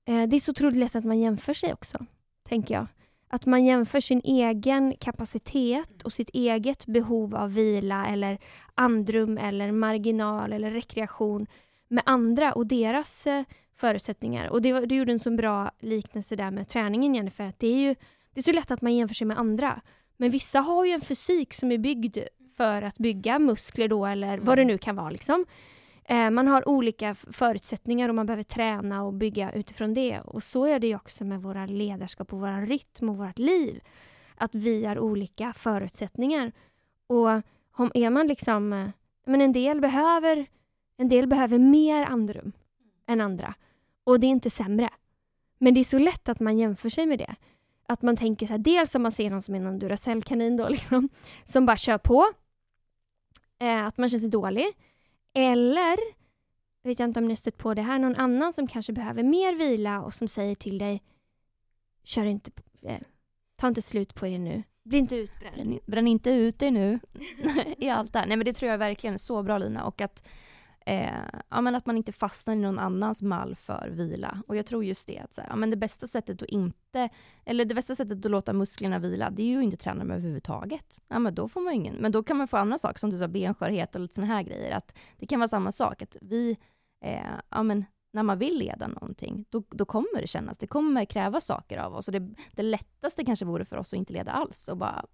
eh, 0.06 0.28
det 0.28 0.36
är 0.36 0.40
så 0.40 0.52
otroligt 0.52 0.78
lätt 0.78 0.96
att 0.96 1.06
man 1.06 1.20
jämför 1.20 1.54
sig 1.54 1.74
också, 1.74 2.06
tänker 2.44 2.74
jag. 2.74 2.88
Att 3.32 3.46
man 3.46 3.66
jämför 3.66 4.00
sin 4.02 4.22
egen 4.24 4.96
kapacitet 5.00 6.04
och 6.04 6.14
sitt 6.14 6.30
eget 6.30 6.86
behov 6.86 7.36
av 7.36 7.54
vila 7.54 8.08
eller 8.08 8.38
andrum 8.76 9.38
eller 9.38 9.72
marginal 9.72 10.54
eller 10.54 10.72
rekreation 10.72 11.48
med 11.88 12.04
andra 12.06 12.54
och 12.54 12.68
deras 12.68 13.28
eh, 13.28 13.44
förutsättningar. 13.76 14.50
Och 14.50 14.62
det, 14.62 14.86
du 14.86 14.96
gjorde 14.96 15.12
en 15.12 15.20
så 15.20 15.32
bra 15.32 15.72
liknelse 15.80 16.36
där 16.36 16.52
med 16.52 16.68
träningen 16.68 17.16
Jennifer, 17.16 17.50
att 17.50 17.60
det 17.60 17.68
är 17.68 17.88
ju 17.88 17.96
det 18.34 18.40
är 18.40 18.44
så 18.44 18.52
lätt 18.52 18.72
att 18.72 18.82
man 18.82 18.96
jämför 18.96 19.16
sig 19.16 19.28
med 19.28 19.40
andra. 19.40 19.82
Men 20.18 20.32
vissa 20.32 20.60
har 20.60 20.86
ju 20.86 20.92
en 20.92 21.02
fysik 21.02 21.54
som 21.54 21.72
är 21.72 21.78
byggd 21.78 22.18
för 22.58 22.82
att 22.82 22.98
bygga 22.98 23.40
muskler 23.40 23.88
då 23.88 24.06
eller 24.06 24.38
vad 24.38 24.58
det 24.58 24.62
mm. 24.62 24.72
nu 24.72 24.78
kan 24.78 24.96
vara. 24.96 25.10
Liksom. 25.10 25.46
Eh, 26.10 26.30
man 26.30 26.48
har 26.48 26.70
olika 26.70 27.16
förutsättningar 27.16 28.10
och 28.10 28.16
man 28.16 28.26
behöver 28.26 28.44
träna 28.44 29.04
och 29.04 29.14
bygga 29.14 29.52
utifrån 29.52 29.94
det. 29.94 30.20
Och 30.20 30.44
så 30.44 30.66
är 30.66 30.80
det 30.80 30.88
ju 30.88 30.96
också 30.96 31.26
med 31.26 31.42
våra 31.42 31.66
ledarskap 31.66 32.34
och 32.34 32.40
vår 32.40 32.66
rytm 32.66 33.10
och 33.10 33.18
vårt 33.18 33.40
liv. 33.40 33.82
Att 34.36 34.56
vi 34.56 34.86
har 34.86 35.00
olika 35.00 35.54
förutsättningar. 35.54 36.52
Och 37.08 37.30
om 37.72 37.92
är 37.94 38.10
man 38.10 38.28
liksom... 38.28 38.74
Eh, 38.74 38.90
men 39.26 39.42
en 39.42 39.54
del 39.54 39.82
behöver, 39.82 40.46
en 40.98 41.10
del 41.10 41.28
behöver 41.28 41.58
mer 41.58 42.06
andrum 42.06 42.52
än 43.08 43.22
andra. 43.22 43.54
Och 44.04 44.20
det 44.20 44.28
är 44.28 44.32
inte 44.32 44.50
sämre. 44.50 44.90
Men 45.58 45.74
det 45.74 45.80
är 45.80 45.84
så 45.84 46.00
lätt 46.00 46.30
att 46.30 46.40
man 46.40 46.58
jämför 46.58 46.90
sig 46.90 47.06
med 47.06 47.20
det. 47.20 47.36
Att 47.88 48.02
man 48.02 48.18
tänker 48.18 48.46
så 48.46 48.54
här, 48.54 48.60
dels 48.60 48.96
om 48.96 49.02
man 49.02 49.12
ser 49.12 49.30
någon 49.30 49.42
som 49.42 49.56
är 49.56 49.60
någon 49.60 49.80
Duracell-kanin 49.80 50.58
då 50.58 50.68
liksom, 50.70 51.10
som 51.44 51.66
bara 51.66 51.78
kör 51.78 51.98
på. 51.98 52.26
Eh, 53.60 53.86
att 53.86 53.98
man 53.98 54.10
känner 54.10 54.22
sig 54.22 54.30
dålig. 54.30 54.66
Eller, 55.40 55.98
jag 56.82 56.90
vet 56.90 57.00
inte 57.00 57.20
om 57.20 57.28
ni 57.28 57.36
stött 57.36 57.58
på 57.58 57.74
det 57.74 57.82
här, 57.82 58.00
någon 58.00 58.16
annan 58.16 58.54
som 58.54 58.68
kanske 58.68 58.94
behöver 58.94 59.24
mer 59.24 59.56
vila 59.56 60.02
och 60.02 60.14
som 60.14 60.28
säger 60.28 60.56
till 60.56 60.78
dig 60.78 61.04
Kör 62.04 62.26
inte, 62.26 62.52
eh, 62.82 63.00
ta 63.56 63.68
inte 63.68 63.82
slut 63.82 64.16
på 64.16 64.26
det 64.26 64.38
nu. 64.38 64.64
Bli 64.84 64.98
inte 64.98 65.16
utbränd. 65.16 65.56
Bränn, 65.56 65.80
bränn 65.86 66.08
inte 66.08 66.32
ut 66.32 66.60
dig 66.60 66.72
nu 66.72 67.00
i 67.78 67.90
allt 67.90 68.14
det 68.14 68.20
här. 68.20 68.28
Nej 68.28 68.38
men 68.38 68.46
det 68.46 68.54
tror 68.54 68.72
jag 68.72 68.78
verkligen 68.78 69.14
är 69.14 69.18
så 69.18 69.44
bra 69.44 69.58
Lina 69.58 69.84
och 69.84 70.02
att 70.02 70.24
eh, 70.90 71.42
ja, 71.50 71.62
men 71.62 71.76
att 71.76 71.86
man 71.86 71.98
inte 71.98 72.12
fastnar 72.12 72.54
i 72.54 72.58
någon 72.58 72.80
annans 72.80 73.22
mall 73.22 73.56
för 73.56 73.90
vila. 73.90 74.44
Och 74.48 74.56
jag 74.56 74.66
tror 74.66 74.86
just 74.86 75.08
det 75.08 75.20
att 75.20 75.34
så 75.34 75.42
här, 75.42 75.50
ja, 75.50 75.56
men 75.56 75.70
det 75.70 75.78
bästa 75.78 76.08
sättet 76.08 76.42
att 76.42 76.50
inte, 76.50 77.10
eller 77.46 77.66
det 77.66 77.76
bästa 77.76 77.96
sättet 77.96 78.26
att 78.26 78.32
låta 78.32 78.54
musklerna 78.54 79.00
vila, 79.00 79.30
det 79.30 79.42
är 79.42 79.48
ju 79.48 79.58
att 79.58 79.64
inte 79.64 79.78
träna 79.78 80.00
dem 80.00 80.12
överhuvudtaget. 80.12 81.02
Ja, 81.08 81.20
men 81.20 81.36
då 81.36 81.48
får 81.48 81.62
man 81.62 81.74
ingen, 81.74 81.96
men 81.96 82.12
då 82.12 82.24
kan 82.24 82.38
man 82.38 82.48
få 82.48 82.58
andra 82.58 82.78
saker, 82.78 83.00
som 83.00 83.10
du 83.10 83.18
sa 83.18 83.28
benskörhet 83.28 83.96
och 83.96 84.02
lite 84.02 84.16
sådana 84.16 84.34
här 84.34 84.44
grejer. 84.44 84.78
Att 84.78 84.98
det 85.18 85.28
kan 85.28 85.40
vara 85.40 85.48
samma 85.48 85.72
sak, 85.72 86.02
att 86.02 86.18
vi, 86.22 86.58
eh, 87.06 87.34
ja 87.50 87.64
men 87.64 87.86
när 88.12 88.24
man 88.24 88.40
vill 88.40 88.58
leda 88.60 88.88
någonting, 88.88 89.46
då, 89.50 89.64
då 89.70 89.86
kommer 89.86 90.22
det 90.22 90.28
kännas, 90.28 90.58
det 90.58 90.68
kommer 90.68 91.06
kräva 91.06 91.42
saker 91.42 91.78
av 91.78 91.96
oss. 91.96 92.08
Och 92.08 92.12
det, 92.12 92.36
det 92.52 92.64
lättaste 92.64 93.26
kanske 93.26 93.46
vore 93.46 93.66
för 93.66 93.78
oss 93.78 93.94
att 93.94 93.98
inte 93.98 94.14
leda 94.14 94.32
alls 94.32 94.68
och 94.68 94.78
bara 94.78 95.06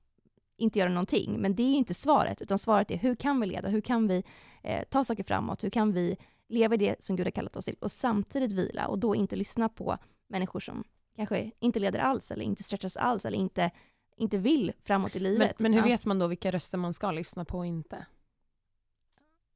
inte 0.57 0.79
göra 0.79 0.89
någonting. 0.89 1.41
Men 1.41 1.55
det 1.55 1.63
är 1.63 1.73
inte 1.73 1.93
svaret, 1.93 2.41
utan 2.41 2.59
svaret 2.59 2.91
är 2.91 2.97
hur 2.97 3.15
kan 3.15 3.39
vi 3.39 3.47
leda? 3.47 3.69
Hur 3.69 3.81
kan 3.81 4.07
vi 4.07 4.23
eh, 4.63 4.83
ta 4.89 5.03
saker 5.03 5.23
framåt? 5.23 5.63
Hur 5.63 5.69
kan 5.69 5.93
vi 5.93 6.17
leva 6.47 6.75
i 6.75 6.77
det 6.77 7.03
som 7.03 7.15
Gud 7.15 7.25
har 7.25 7.31
kallat 7.31 7.55
oss 7.55 7.65
till 7.65 7.77
och 7.81 7.91
samtidigt 7.91 8.51
vila 8.51 8.87
och 8.87 8.99
då 8.99 9.15
inte 9.15 9.35
lyssna 9.35 9.69
på 9.69 9.97
människor 10.27 10.59
som 10.59 10.83
kanske 11.15 11.51
inte 11.59 11.79
leder 11.79 11.99
alls 11.99 12.31
eller 12.31 12.45
inte 12.45 12.63
stretchas 12.63 12.97
alls 12.97 13.25
eller 13.25 13.37
inte, 13.37 13.71
inte 14.17 14.37
vill 14.37 14.73
framåt 14.83 15.15
i 15.15 15.19
Men, 15.19 15.31
livet. 15.31 15.59
men 15.59 15.73
hur 15.73 15.79
ja. 15.79 15.85
vet 15.85 16.05
man 16.05 16.19
då 16.19 16.27
vilka 16.27 16.51
röster 16.51 16.77
man 16.77 16.93
ska 16.93 17.11
lyssna 17.11 17.45
på 17.45 17.57
och 17.57 17.65
inte? 17.65 18.05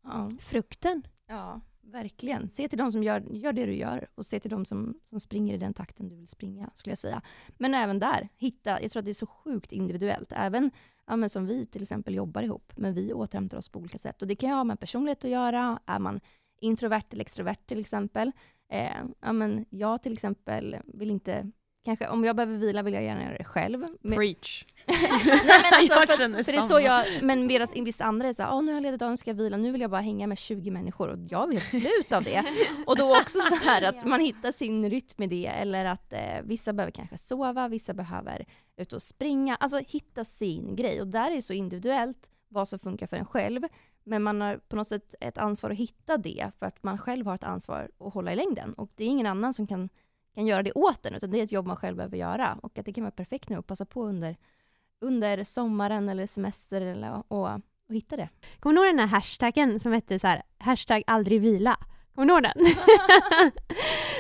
Ja. 0.04 0.32
Frukten. 0.40 1.04
Ja, 1.28 1.62
verkligen. 1.90 2.50
Se 2.50 2.68
till 2.68 2.78
de 2.78 2.92
som 2.92 3.04
gör, 3.04 3.20
gör 3.20 3.54
det 3.54 3.66
du 3.66 3.74
gör 3.74 4.08
och 4.16 4.26
se 4.26 4.40
till 4.40 4.52
de 4.52 4.66
som, 4.66 5.00
som 5.04 5.20
springer 5.20 5.54
i 5.54 5.58
den 5.58 5.74
takten 5.74 6.10
du 6.10 6.16
vill 6.16 6.28
springa, 6.28 6.70
skulle 6.74 6.92
jag 6.92 6.98
säga. 6.98 7.22
Men 7.58 7.74
även 7.74 8.00
där, 8.00 8.30
hitta, 8.38 8.82
jag 8.82 8.92
tror 8.92 9.00
att 9.00 9.06
det 9.06 9.12
är 9.12 9.14
så 9.14 9.26
sjukt 9.26 9.72
individuellt. 9.72 10.32
Även 10.36 10.72
ja, 11.08 11.16
men 11.16 11.30
som 11.30 11.46
vi 11.46 11.66
till 11.66 11.82
exempel 11.82 12.16
jobbar 12.16 12.44
ihop, 12.44 12.74
men 12.76 12.94
vi 12.94 13.14
återhämtar 13.14 13.58
oss 13.58 13.70
på 13.70 13.80
olika 13.80 13.98
sätt. 13.98 14.22
Och 14.22 14.28
det 14.28 14.36
kan 14.36 14.50
ju 14.50 14.56
ha 14.56 14.64
med 14.64 14.80
personlighet 14.80 15.26
att 15.26 15.32
göra. 15.32 15.80
Är 15.86 16.00
man 16.00 16.20
introvert 16.62 17.06
eller 17.12 17.22
extrovert 17.22 17.66
till 17.66 17.80
exempel? 17.80 18.32
Eh, 18.70 19.04
ja, 19.22 19.34
men 19.34 19.66
jag 19.70 20.04
till 20.04 20.14
exempel 20.14 20.78
vill 20.86 21.12
inte 21.12 21.52
Kanske, 21.86 22.08
om 22.08 22.24
jag 22.24 22.36
behöver 22.36 22.58
vila 22.58 22.82
vill 22.82 22.94
jag 22.94 23.04
gärna 23.04 23.24
göra 23.24 23.38
det 23.38 23.44
själv. 23.44 23.86
Men, 24.02 24.18
Preach. 24.18 24.66
Nej, 24.88 25.00
men 25.48 25.74
alltså, 25.74 25.94
Jag 25.94 26.08
för, 26.08 26.44
för 26.44 26.52
det 26.52 26.58
är 26.58 26.62
så 26.62 26.68
samma. 26.68 26.82
jag, 26.82 27.06
men 27.22 27.48
medan 27.48 27.68
vissa 27.74 28.04
andra 28.04 28.28
är 28.28 28.34
såhär, 28.34 28.54
åh 28.54 28.62
nu 28.62 28.68
har 28.72 28.74
jag 28.74 28.82
ledigt 28.82 29.00
dagen, 29.00 29.18
ska 29.18 29.30
jag 29.30 29.36
vila, 29.36 29.58
nu 29.58 29.72
vill 29.72 29.82
jag 29.82 29.92
bara 29.92 30.02
hänga 30.02 30.28
med 30.28 30.38
20 30.38 30.72
människor 30.72 31.08
och 31.08 31.20
jag 31.30 31.48
vill 31.48 31.58
helt 31.58 31.70
slut 31.70 32.14
av 32.14 32.24
det. 32.24 32.46
Och 32.88 32.98
då 32.98 33.18
också 33.18 33.40
så 33.40 33.56
här 33.56 33.82
att 33.82 34.06
man 34.06 34.20
hittar 34.20 34.52
sin 34.52 34.90
rytm 34.90 35.24
i 35.24 35.28
det, 35.28 35.46
eller 35.46 35.86
att 35.86 36.14
eh, 36.14 36.42
vissa 36.44 36.74
behöver 36.74 36.92
kanske 36.92 37.18
sova, 37.18 37.68
vissa 37.68 37.94
behöver 37.94 38.46
ut 38.78 38.94
och 38.94 39.02
springa, 39.02 39.56
alltså 39.56 39.78
hitta 39.88 40.26
sin 40.26 40.76
grej. 40.76 41.02
Och 41.02 41.08
där 41.08 41.32
är 41.32 41.36
det 41.36 41.42
så 41.42 41.54
individuellt 41.54 42.30
vad 42.48 42.68
som 42.68 42.80
funkar 42.80 43.08
för 43.08 43.18
en 43.18 43.26
själv, 43.26 43.62
men 44.04 44.24
man 44.24 44.42
har 44.42 44.58
på 44.58 44.76
något 44.76 44.88
sätt 44.88 45.16
ett 45.22 45.38
ansvar 45.38 45.70
att 45.70 45.78
hitta 45.78 46.18
det, 46.18 46.52
för 46.60 46.66
att 46.66 46.84
man 46.84 46.98
själv 46.98 47.26
har 47.26 47.36
ett 47.36 47.44
ansvar 47.44 47.90
att 48.00 48.14
hålla 48.14 48.34
i 48.34 48.36
längden. 48.36 48.74
Och 48.74 48.90
det 48.96 49.04
är 49.04 49.08
ingen 49.08 49.28
annan 49.28 49.54
som 49.54 49.68
kan, 49.68 49.90
kan 50.36 50.48
göra 50.48 50.64
det 50.64 50.72
åt 50.72 51.06
en, 51.06 51.16
utan 51.16 51.32
det 51.32 51.40
är 51.40 51.44
ett 51.44 51.52
jobb 51.52 51.68
man 51.68 51.76
själv 51.78 51.96
behöver 51.96 52.18
göra. 52.18 52.60
Och 52.62 52.78
att 52.78 52.86
det 52.86 52.94
kan 52.94 53.04
vara 53.04 53.12
perfekt 53.12 53.50
nu 53.50 53.58
att 53.58 53.68
passa 53.68 53.86
på 53.86 54.06
under 54.06 54.36
under 55.02 55.44
sommaren 55.44 56.10
eller 56.10 56.28
semester 56.28 56.82
eller, 56.82 57.24
och, 57.28 57.52
och 57.88 57.96
hitta 57.96 58.18
det. 58.18 58.30
Kommer 58.60 58.76
du 58.76 58.88
ihåg 58.88 58.98
den 58.98 59.10
här 59.10 59.18
hashtaggen 59.18 59.80
som 59.80 59.92
hette 59.92 60.20
så 60.20 60.28
här, 60.28 60.44
hashtag 60.58 61.04
aldrig 61.08 61.42
vila? 61.42 61.78
Kommer 62.16 62.28
du 62.28 62.34
ihåg 62.34 62.44
den? 62.44 62.66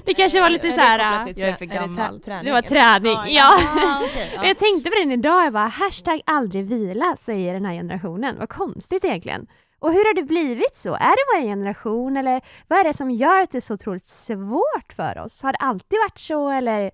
det 0.06 0.14
kanske 0.14 0.42
var 0.42 0.50
lite 0.50 0.72
så 0.72 0.80
här... 0.80 1.28
jag 1.28 1.50
är 1.50 1.54
för 1.54 1.66
gammal. 1.66 2.20
det 2.20 2.52
var 2.52 2.62
träning, 2.62 3.12
Ja, 3.12 3.28
ja. 3.28 3.60
Ah, 3.76 4.04
okay, 4.04 4.38
Men 4.38 4.48
jag 4.48 4.58
tänkte 4.58 4.90
på 4.90 4.96
den 4.96 5.12
idag, 5.12 5.46
jag 5.46 5.54
bara 5.54 5.68
hashtag 5.68 6.22
aldrig 6.26 6.66
vila 6.66 7.16
säger 7.18 7.54
den 7.54 7.66
här 7.66 7.74
generationen. 7.74 8.36
Vad 8.40 8.50
konstigt 8.50 9.06
egentligen. 9.06 9.48
Och 9.80 9.92
hur 9.92 10.06
har 10.06 10.16
det 10.16 10.24
blivit 10.24 10.76
så? 10.76 10.94
Är 10.94 11.00
det 11.00 11.40
vår 11.40 11.48
generation 11.48 12.18
eller 12.18 12.42
vad 12.68 12.80
är 12.80 12.84
det 12.84 12.94
som 12.94 13.12
gör 13.12 13.44
att 13.44 13.52
det 13.52 13.58
är 13.58 13.62
så 13.62 13.74
otroligt 13.74 14.08
svårt 14.08 14.94
för 14.96 15.18
oss? 15.18 15.44
Har 15.44 15.54
det 15.54 15.58
alltid 15.58 16.00
varit 16.00 16.20
så 16.20 16.50
eller? 16.50 16.92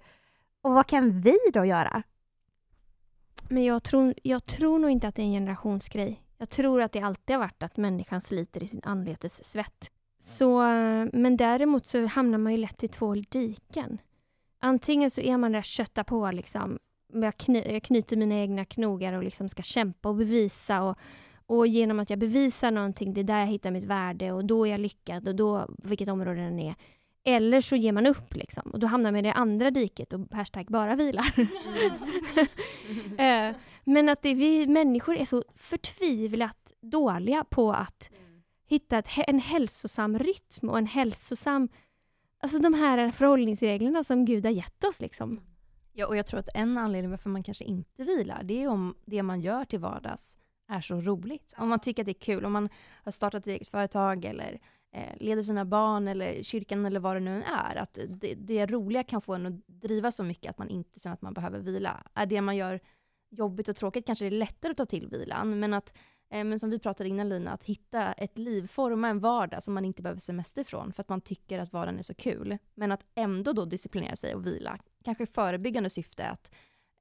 Och 0.62 0.72
vad 0.72 0.88
kan 0.88 1.22
vi 1.22 1.38
då 1.54 1.66
göra? 1.66 2.04
Men 3.50 3.64
jag 3.64 3.84
tror, 3.84 4.14
jag 4.24 4.46
tror 4.46 4.80
nog 4.80 4.90
inte 4.90 5.08
att 5.08 5.16
det 5.16 5.22
är 5.22 5.26
en 5.26 5.32
generationsgrej. 5.34 6.22
Jag 6.38 6.50
tror 6.50 6.82
att 6.82 6.92
det 6.92 7.02
alltid 7.02 7.36
har 7.36 7.44
varit 7.44 7.64
att 7.64 7.78
människan 7.78 8.22
sliter 8.22 8.64
i 8.64 8.68
sin 8.68 8.82
anletes 8.84 9.44
svett. 9.44 9.92
Så, 10.20 10.62
men 11.14 11.38
däremot 11.38 11.86
så 11.86 12.06
hamnar 12.06 12.38
man 12.38 12.52
ju 12.52 12.58
lätt 12.58 12.84
i 12.84 12.88
två 12.88 13.16
diken. 13.16 13.98
Antingen 14.60 15.12
så 15.12 15.22
är 15.22 15.38
man 15.38 15.52
där 15.52 15.62
kötta 15.62 16.04
på 16.04 16.32
liksom. 16.32 16.80
Jag, 17.14 17.38
kny, 17.38 17.74
jag 17.74 17.84
knyter 17.84 18.18
mina 18.18 18.36
egna 18.36 18.66
knogar 18.66 19.14
och 19.14 19.24
liksom 19.24 19.50
ska 19.50 19.64
kämpa 19.64 20.10
och 20.10 20.16
bevisa. 20.16 20.82
Och, 20.82 20.98
och 21.48 21.68
genom 21.68 22.00
att 22.00 22.10
jag 22.10 22.20
bevisar 22.20 22.72
någonting, 22.72 23.14
det 23.14 23.22
är 23.22 23.24
där 23.24 23.40
jag 23.40 23.48
hittar 23.48 23.72
mitt 23.72 23.84
värde 23.84 24.32
och 24.32 24.46
då 24.46 24.68
är 24.68 24.72
jag 24.72 24.80
lyckad 24.80 25.28
och 25.28 25.36
då, 25.36 25.70
vilket 25.84 26.10
område 26.10 26.42
den 26.42 26.60
är. 26.60 26.76
Eller 27.24 27.62
så 27.62 27.76
ger 27.76 27.92
man 27.92 28.08
upp 28.08 28.36
liksom 28.36 28.72
och 28.72 28.80
då 28.80 28.88
hamnar 28.88 29.12
man 29.12 29.20
i 29.20 29.22
det 29.22 29.34
andra 29.34 29.72
diket 29.72 30.14
och 30.14 30.20
hashtag 30.32 30.66
bara 30.66 30.96
vilar. 30.96 31.34
Eh, 33.18 33.56
Men 33.84 34.10
att 34.10 34.22
det, 34.22 34.34
vi 34.34 34.68
människor 34.68 35.16
är 35.16 35.26
så 35.26 35.44
förtvivlat 35.56 36.72
dåliga 36.82 37.44
på 37.44 37.72
att 37.74 38.10
hitta 38.68 38.98
ett, 38.98 39.08
en 39.28 39.40
hälsosam 39.40 40.20
rytm 40.20 40.70
och 40.70 40.78
en 40.78 40.86
hälsosam... 40.86 41.70
Alltså 42.40 42.60
de 42.60 42.74
här 42.74 43.12
förhållningsreglerna 43.12 44.04
som 44.04 44.26
Gud 44.26 44.46
har 44.46 44.52
gett 44.52 44.84
oss 44.84 45.02
liksom. 45.02 45.42
Ja, 45.94 46.08
och 46.08 46.18
jag 46.18 46.26
tror 46.28 46.40
att 46.40 46.50
en 46.54 46.78
anledning 46.78 47.12
varför 47.12 47.30
man 47.30 47.44
kanske 47.44 47.64
inte 47.64 48.04
vilar, 48.04 48.44
det 48.44 48.64
är 48.64 48.68
om 48.68 48.96
det 49.06 49.24
man 49.24 49.42
gör 49.42 49.66
till 49.66 49.80
vardags 49.80 50.38
är 50.68 50.82
så 50.82 51.02
roligt. 51.02 51.54
Om 51.58 51.70
man 51.70 51.80
tycker 51.80 52.02
att 52.02 52.06
det 52.06 52.12
är 52.12 52.14
kul, 52.14 52.46
om 52.46 52.54
man 52.54 52.70
har 53.04 53.12
startat 53.12 53.42
ett 53.42 53.48
eget 53.48 53.68
företag 53.68 54.26
eller 54.26 54.60
eh, 54.92 55.18
leder 55.20 55.44
sina 55.44 55.66
barn 55.66 56.08
eller 56.08 56.44
kyrkan 56.44 56.86
eller 56.86 57.00
vad 57.00 57.16
det 57.16 57.20
nu 57.20 57.36
än 57.36 57.44
är. 57.44 57.76
Att 57.76 58.00
det, 58.08 58.36
det 58.36 58.66
roliga 58.66 59.04
kan 59.04 59.22
få 59.22 59.34
en 59.34 59.46
att 59.46 59.68
driva 59.68 60.12
så 60.12 60.24
mycket 60.24 60.50
att 60.50 60.58
man 60.58 60.70
inte 60.70 61.00
känner 61.00 61.14
att 61.14 61.22
man 61.22 61.34
behöver 61.34 61.60
vila. 61.60 62.04
Är 62.14 62.26
det 62.26 62.42
man 62.42 62.56
gör 62.56 62.80
jobbigt 63.30 63.70
och 63.70 63.76
tråkigt 63.76 64.06
kanske 64.06 64.26
det 64.26 64.30
är 64.36 64.40
lättare 64.40 64.72
att 64.72 64.78
ta 64.78 64.86
till 64.86 65.08
vilan, 65.08 65.60
men 65.60 65.74
att 65.74 65.94
eh, 66.30 66.44
men 66.44 66.60
som 66.60 66.70
vi 66.70 66.80
pratade 66.80 67.10
innan 67.10 67.30
Lina, 67.30 67.52
att 67.52 67.64
hitta 67.64 68.14
ett 68.14 68.38
liv, 68.38 68.68
forma 68.68 69.08
en 69.08 69.20
vardag 69.20 69.64
som 69.64 69.74
man 69.74 69.86
inte 69.86 70.02
behöver 70.02 70.22
semester 70.22 70.64
från 70.64 70.94
för 70.94 71.02
att 71.02 71.10
man 71.10 71.22
tycker 71.22 71.60
att 71.60 71.74
vardagen 71.74 72.00
är 72.00 72.04
så 72.04 72.14
kul. 72.14 72.58
Men 72.74 72.92
att 72.92 73.06
ändå 73.16 73.54
då 73.54 73.66
disciplinera 73.66 74.16
sig 74.16 74.36
och 74.36 74.46
vila. 74.46 74.80
Kanske 75.04 75.24
i 75.24 75.28
förebyggande 75.28 75.90
syfte 75.90 76.28
att 76.28 76.52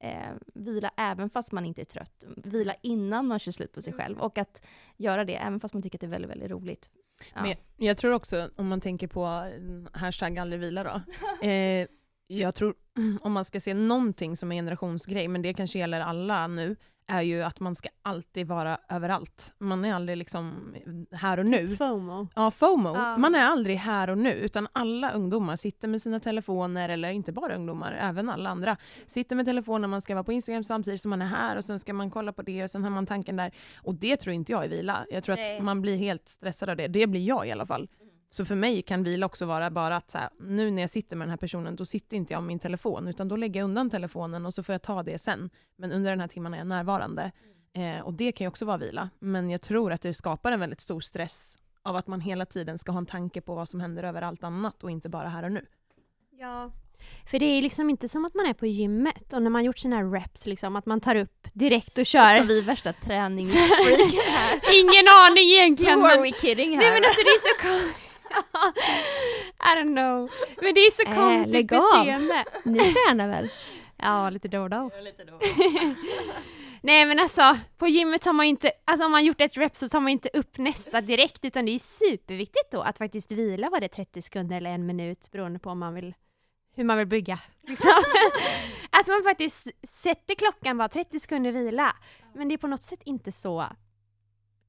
eh, 0.04 0.32
vila 0.54 0.90
även 0.96 1.30
fast 1.30 1.52
man 1.52 1.66
inte 1.66 1.80
är 1.82 1.84
trött. 1.84 2.24
Vila 2.36 2.74
innan 2.82 3.26
man 3.26 3.38
kör 3.38 3.52
slut 3.52 3.72
på 3.72 3.82
sig 3.82 3.92
själv 3.92 4.18
och 4.18 4.38
att 4.38 4.66
göra 4.96 5.24
det 5.24 5.36
även 5.36 5.60
fast 5.60 5.74
man 5.74 5.82
tycker 5.82 5.96
att 5.96 6.00
det 6.00 6.06
är 6.06 6.10
väldigt, 6.10 6.30
väldigt 6.30 6.50
roligt. 6.50 6.90
Ja. 7.34 7.40
Men 7.40 7.50
jag, 7.50 7.58
jag 7.76 7.96
tror 7.96 8.12
också, 8.12 8.50
om 8.56 8.68
man 8.68 8.80
tänker 8.80 9.06
på 9.06 9.24
mm, 9.24 9.88
hashtag 9.92 10.38
aldrig 10.38 10.60
vila 10.60 10.84
då. 10.84 11.00
Eh, 11.48 11.86
jag 12.26 12.54
tror, 12.54 12.74
om 13.20 13.32
man 13.32 13.44
ska 13.44 13.60
se 13.60 13.74
någonting 13.74 14.36
som 14.36 14.52
är 14.52 14.56
en 14.56 14.64
generationsgrej, 14.64 15.28
men 15.28 15.42
det 15.42 15.54
kanske 15.54 15.78
gäller 15.78 16.00
alla 16.00 16.46
nu, 16.46 16.76
är 17.06 17.22
ju 17.22 17.42
att 17.42 17.60
man 17.60 17.74
ska 17.74 17.88
alltid 18.02 18.46
vara 18.46 18.78
överallt. 18.88 19.54
Man 19.58 19.84
är 19.84 19.94
aldrig 19.94 20.18
liksom 20.18 20.74
här 21.12 21.38
och 21.38 21.46
nu. 21.46 21.68
FOMO. 21.68 22.28
Ja, 22.34 22.50
FOMO. 22.50 22.94
Ja. 22.94 23.16
Man 23.16 23.34
är 23.34 23.44
aldrig 23.44 23.76
här 23.76 24.10
och 24.10 24.18
nu, 24.18 24.32
utan 24.32 24.68
alla 24.72 25.10
ungdomar 25.10 25.56
sitter 25.56 25.88
med 25.88 26.02
sina 26.02 26.20
telefoner, 26.20 26.88
eller 26.88 27.10
inte 27.10 27.32
bara 27.32 27.56
ungdomar, 27.56 27.98
även 28.00 28.30
alla 28.30 28.50
andra, 28.50 28.76
sitter 29.06 29.36
med 29.36 29.44
telefonen, 29.44 29.90
man 29.90 30.00
ska 30.00 30.14
vara 30.14 30.24
på 30.24 30.32
Instagram 30.32 30.64
samtidigt 30.64 31.00
som 31.00 31.10
man 31.10 31.22
är 31.22 31.26
här 31.26 31.56
och 31.56 31.64
sen 31.64 31.78
ska 31.78 31.92
man 31.92 32.10
kolla 32.10 32.32
på 32.32 32.42
det 32.42 32.64
och 32.64 32.70
sen 32.70 32.84
har 32.84 32.90
man 32.90 33.06
tanken 33.06 33.36
där. 33.36 33.52
Och 33.82 33.94
det 33.94 34.16
tror 34.16 34.34
inte 34.34 34.52
jag 34.52 34.64
är 34.64 34.68
vila. 34.68 35.06
Jag 35.10 35.24
tror 35.24 35.36
Nej. 35.36 35.56
att 35.56 35.64
man 35.64 35.82
blir 35.82 35.96
helt 35.96 36.28
stressad 36.28 36.68
av 36.68 36.76
det. 36.76 36.88
Det 36.88 37.06
blir 37.06 37.26
jag 37.28 37.48
i 37.48 37.52
alla 37.52 37.66
fall. 37.66 37.88
Så 38.34 38.44
för 38.44 38.54
mig 38.54 38.82
kan 38.82 39.02
vila 39.02 39.26
också 39.26 39.46
vara 39.46 39.70
bara 39.70 39.96
att 39.96 40.10
så 40.10 40.18
här, 40.18 40.28
nu 40.40 40.70
när 40.70 40.82
jag 40.82 40.90
sitter 40.90 41.16
med 41.16 41.26
den 41.26 41.30
här 41.30 41.36
personen, 41.36 41.76
då 41.76 41.86
sitter 41.86 42.16
inte 42.16 42.32
jag 42.32 42.42
med 42.42 42.46
min 42.46 42.58
telefon, 42.58 43.08
utan 43.08 43.28
då 43.28 43.36
lägger 43.36 43.60
jag 43.60 43.64
undan 43.64 43.90
telefonen 43.90 44.46
och 44.46 44.54
så 44.54 44.62
får 44.62 44.72
jag 44.72 44.82
ta 44.82 45.02
det 45.02 45.18
sen. 45.18 45.50
Men 45.76 45.92
under 45.92 46.10
den 46.10 46.20
här 46.20 46.28
timmen 46.28 46.54
är 46.54 46.58
jag 46.58 46.66
närvarande. 46.66 47.32
Eh, 47.74 48.00
och 48.00 48.14
det 48.14 48.32
kan 48.32 48.44
ju 48.44 48.48
också 48.48 48.64
vara 48.64 48.76
vila. 48.76 49.10
Men 49.18 49.50
jag 49.50 49.60
tror 49.60 49.92
att 49.92 50.02
det 50.02 50.14
skapar 50.14 50.52
en 50.52 50.60
väldigt 50.60 50.80
stor 50.80 51.00
stress 51.00 51.56
av 51.82 51.96
att 51.96 52.06
man 52.06 52.20
hela 52.20 52.46
tiden 52.46 52.78
ska 52.78 52.92
ha 52.92 52.98
en 52.98 53.06
tanke 53.06 53.40
på 53.40 53.54
vad 53.54 53.68
som 53.68 53.80
händer 53.80 54.02
över 54.02 54.22
allt 54.22 54.44
annat 54.44 54.84
och 54.84 54.90
inte 54.90 55.08
bara 55.08 55.28
här 55.28 55.42
och 55.42 55.52
nu. 55.52 55.66
Ja. 56.30 56.70
För 57.30 57.38
det 57.38 57.46
är 57.46 57.62
liksom 57.62 57.90
inte 57.90 58.08
som 58.08 58.24
att 58.24 58.34
man 58.34 58.46
är 58.46 58.54
på 58.54 58.66
gymmet 58.66 59.32
och 59.32 59.42
när 59.42 59.50
man 59.50 59.64
gjort 59.64 59.78
sina 59.78 60.02
reps 60.02 60.46
liksom, 60.46 60.76
att 60.76 60.86
man 60.86 61.00
tar 61.00 61.16
upp 61.16 61.48
direkt 61.52 61.98
och 61.98 62.06
kör. 62.06 62.20
Alltså 62.20 62.46
vi 62.46 62.58
är 62.58 62.62
värsta 62.62 62.92
träningsfreak 63.04 64.14
här. 64.26 64.80
Ingen 64.80 65.06
aning 65.26 65.50
egentligen. 65.50 66.00
Who 66.00 66.06
are 66.06 66.22
we 66.22 66.32
kidding 66.32 66.70
här? 66.70 66.78
Nej 66.78 66.92
men 66.92 67.04
alltså 67.04 67.20
det 67.22 67.30
är 67.30 67.40
så 67.40 68.03
don't 69.74 69.96
know. 69.96 70.30
Men 70.62 70.74
det 70.74 70.80
är 70.80 70.90
så 70.90 71.02
Äh, 71.10 71.14
konstigt 71.14 71.52
lägg 71.52 71.74
av. 71.74 71.80
beteende. 72.04 72.44
Ni 72.64 72.78
tränar 72.78 73.28
väl? 73.28 73.48
Ja, 73.96 74.30
lite 74.30 74.48
då 74.48 74.60
och 74.60 74.70
då. 74.70 74.90
Nej 76.82 77.06
men 77.06 77.18
alltså, 77.18 77.58
på 77.78 77.88
gymmet 77.88 78.22
tar 78.22 78.32
man 78.32 78.46
ju 78.46 78.50
inte, 78.50 78.70
alltså 78.84 79.04
om 79.06 79.12
man 79.12 79.24
gjort 79.24 79.40
ett 79.40 79.56
rep 79.56 79.76
så 79.76 79.88
tar 79.88 80.00
man 80.00 80.08
inte 80.12 80.28
upp 80.34 80.58
nästa 80.58 81.00
direkt 81.00 81.44
utan 81.44 81.64
det 81.64 81.72
är 81.72 81.78
superviktigt 81.78 82.70
då 82.70 82.80
att 82.80 82.98
faktiskt 82.98 83.30
vila, 83.32 83.70
var 83.70 83.80
det 83.80 83.88
30 83.88 84.22
sekunder 84.22 84.56
eller 84.56 84.70
en 84.70 84.86
minut 84.86 85.30
beroende 85.32 85.58
på 85.58 85.70
om 85.70 85.78
man 85.78 85.94
vill, 85.94 86.14
hur 86.74 86.84
man 86.84 86.98
vill 86.98 87.06
bygga. 87.06 87.38
Liksom. 87.62 87.90
att 88.90 89.08
man 89.08 89.22
faktiskt 89.22 89.68
sätter 89.82 90.34
klockan 90.34 90.78
bara 90.78 90.88
30 90.88 91.20
sekunder 91.20 91.52
vila. 91.52 91.96
Men 92.34 92.48
det 92.48 92.54
är 92.54 92.58
på 92.58 92.66
något 92.66 92.82
sätt 92.84 93.00
inte 93.04 93.32
så 93.32 93.66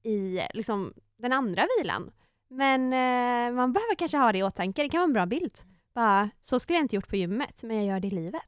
i 0.03 0.41
liksom 0.53 0.93
den 1.17 1.33
andra 1.33 1.67
vilan. 1.77 2.11
Men 2.47 2.93
eh, 2.93 3.55
man 3.55 3.73
behöver 3.73 3.95
kanske 3.95 4.17
ha 4.17 4.31
det 4.31 4.37
i 4.37 4.43
åtanke, 4.43 4.83
det 4.83 4.89
kan 4.89 4.99
vara 4.99 5.07
en 5.07 5.13
bra 5.13 5.25
bild. 5.25 5.53
Bara, 5.93 6.29
så 6.41 6.59
skulle 6.59 6.77
jag 6.77 6.83
inte 6.83 6.95
gjort 6.95 7.09
på 7.09 7.15
gymmet, 7.15 7.63
men 7.63 7.77
jag 7.77 7.85
gör 7.85 7.99
det 7.99 8.07
i 8.07 8.11
livet. 8.11 8.41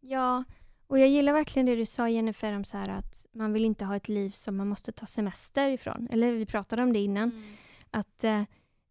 Ja, 0.00 0.44
och 0.86 0.98
jag 0.98 1.08
gillar 1.08 1.32
verkligen 1.32 1.66
det 1.66 1.76
du 1.76 1.86
sa 1.86 2.08
Jennifer 2.08 2.52
om 2.52 2.64
så 2.64 2.76
att 2.76 3.26
man 3.32 3.52
vill 3.52 3.64
inte 3.64 3.84
ha 3.84 3.96
ett 3.96 4.08
liv 4.08 4.30
som 4.30 4.56
man 4.56 4.68
måste 4.68 4.92
ta 4.92 5.06
semester 5.06 5.68
ifrån. 5.68 6.08
Eller 6.10 6.32
vi 6.32 6.46
pratade 6.46 6.82
om 6.82 6.92
det 6.92 6.98
innan. 6.98 7.44
Att 7.90 8.24
eh, 8.24 8.42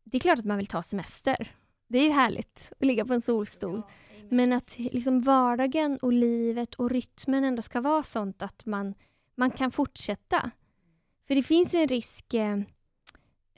det 0.04 0.18
är 0.18 0.20
klart 0.20 0.40
att 0.40 0.46
man 0.46 0.58
vill 0.58 0.68
ta 0.68 0.84
semester. 0.84 1.52
Det 1.88 1.98
är 1.98 2.04
ju 2.04 2.10
härligt 2.10 2.72
att 2.80 2.86
ligga 2.86 3.06
på 3.06 3.14
en 3.14 3.22
solstol. 3.22 3.82
Men 4.30 4.54
att 4.54 4.80
liksom 4.80 5.20
vardagen 5.20 5.98
och 5.98 6.14
livet 6.14 6.76
och 6.76 6.90
rytmen 6.90 7.44
ändå 7.44 7.62
ska 7.62 7.82
vara 7.82 8.04
sånt 8.04 8.42
att 8.42 8.66
man, 8.66 8.94
man 9.36 9.52
kan 9.52 9.72
fortsätta. 9.72 10.52
För 11.28 11.36
det 11.36 11.44
finns 11.44 11.76
ju 11.76 11.80
en 11.80 11.88
risk 11.88 12.34
eh, 12.34 12.58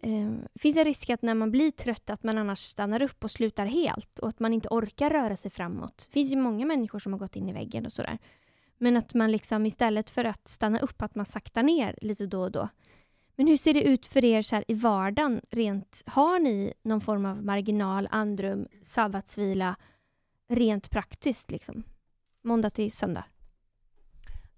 eh, 0.02 0.32
finns 0.56 0.78
en 0.78 0.86
risk 0.86 1.10
att 1.10 1.22
när 1.22 1.34
man 1.34 1.52
blir 1.52 1.72
trött 1.72 2.10
att 2.10 2.24
man 2.24 2.38
annars 2.38 2.60
stannar 2.60 3.02
upp 3.02 3.24
och 3.24 3.32
slutar 3.32 3.66
helt 3.66 4.20
och 4.20 4.30
att 4.30 4.40
man 4.40 4.54
inte 4.54 4.70
orkar 4.70 5.10
röra 5.10 5.36
sig 5.36 5.52
framåt. 5.52 6.06
Det 6.08 6.14
finns 6.14 6.32
ju 6.32 6.36
många 6.36 6.66
människor 6.66 7.00
som 7.00 7.14
har 7.14 7.20
gått 7.20 7.36
in 7.36 7.50
i 7.50 7.54
väggen 7.54 7.86
och 7.86 7.94
sådär. 7.94 8.18
Men 8.78 8.98
att 8.98 9.14
man 9.14 9.32
liksom 9.32 9.66
istället 9.66 10.10
för 10.10 10.26
att 10.26 10.48
stanna 10.48 10.80
upp, 10.80 11.02
att 11.02 11.16
man 11.16 11.26
saktar 11.26 11.64
ner 11.64 11.96
lite 12.02 12.26
då 12.26 12.42
och 12.42 12.52
då. 12.52 12.70
Men 13.36 13.48
hur 13.48 13.58
ser 13.58 13.74
det 13.74 13.84
ut 13.84 14.06
för 14.06 14.26
er 14.26 14.42
så 14.42 14.56
här 14.56 14.66
i 14.68 14.74
vardagen? 14.74 15.42
Rent, 15.50 16.04
har 16.06 16.40
ni 16.40 16.74
någon 16.82 17.02
form 17.02 17.26
av 17.26 17.46
marginal, 17.46 18.08
andrum, 18.12 18.68
sabbatsvila 18.82 19.76
rent 20.50 20.90
praktiskt 20.90 21.52
liksom? 21.52 21.84
Måndag 22.42 22.70
till 22.70 22.92
söndag? 22.92 23.26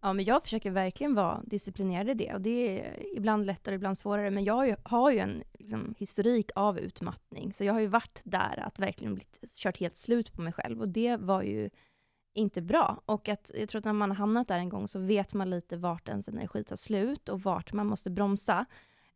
Ja, 0.01 0.13
men 0.13 0.25
jag 0.25 0.43
försöker 0.43 0.71
verkligen 0.71 1.15
vara 1.15 1.41
disciplinerad 1.45 2.09
i 2.09 2.13
det. 2.13 2.33
Och 2.33 2.41
det 2.41 2.79
är 2.79 3.17
ibland 3.17 3.45
lättare, 3.45 3.75
ibland 3.75 3.97
svårare. 3.97 4.31
Men 4.31 4.43
jag 4.43 4.75
har 4.83 5.11
ju, 5.11 5.19
en 5.19 5.43
liksom, 5.59 5.95
historik 5.97 6.51
av 6.55 6.79
utmattning. 6.79 7.53
Så 7.53 7.63
jag 7.63 7.73
har 7.73 7.79
ju 7.79 7.87
varit 7.87 8.21
där 8.23 8.63
att 8.65 8.79
verkligen 8.79 9.15
blivit 9.15 9.39
kört 9.57 9.79
helt 9.79 9.95
slut 9.95 10.33
på 10.33 10.41
mig 10.41 10.53
själv. 10.53 10.81
Och 10.81 10.89
det 10.89 11.17
var 11.17 11.41
ju 11.41 11.69
inte 12.33 12.61
bra. 12.61 13.01
Och 13.05 13.29
att, 13.29 13.51
jag 13.55 13.69
tror 13.69 13.79
att 13.79 13.85
när 13.85 13.93
man 13.93 14.09
har 14.09 14.17
hamnat 14.17 14.47
där 14.47 14.57
en 14.57 14.69
gång 14.69 14.87
så 14.87 14.99
vet 14.99 15.33
man 15.33 15.49
lite 15.49 15.77
vart 15.77 16.09
ens 16.09 16.27
energi 16.27 16.63
tar 16.63 16.75
slut 16.75 17.29
och 17.29 17.41
vart 17.41 17.73
man 17.73 17.87
måste 17.87 18.09
bromsa. 18.09 18.65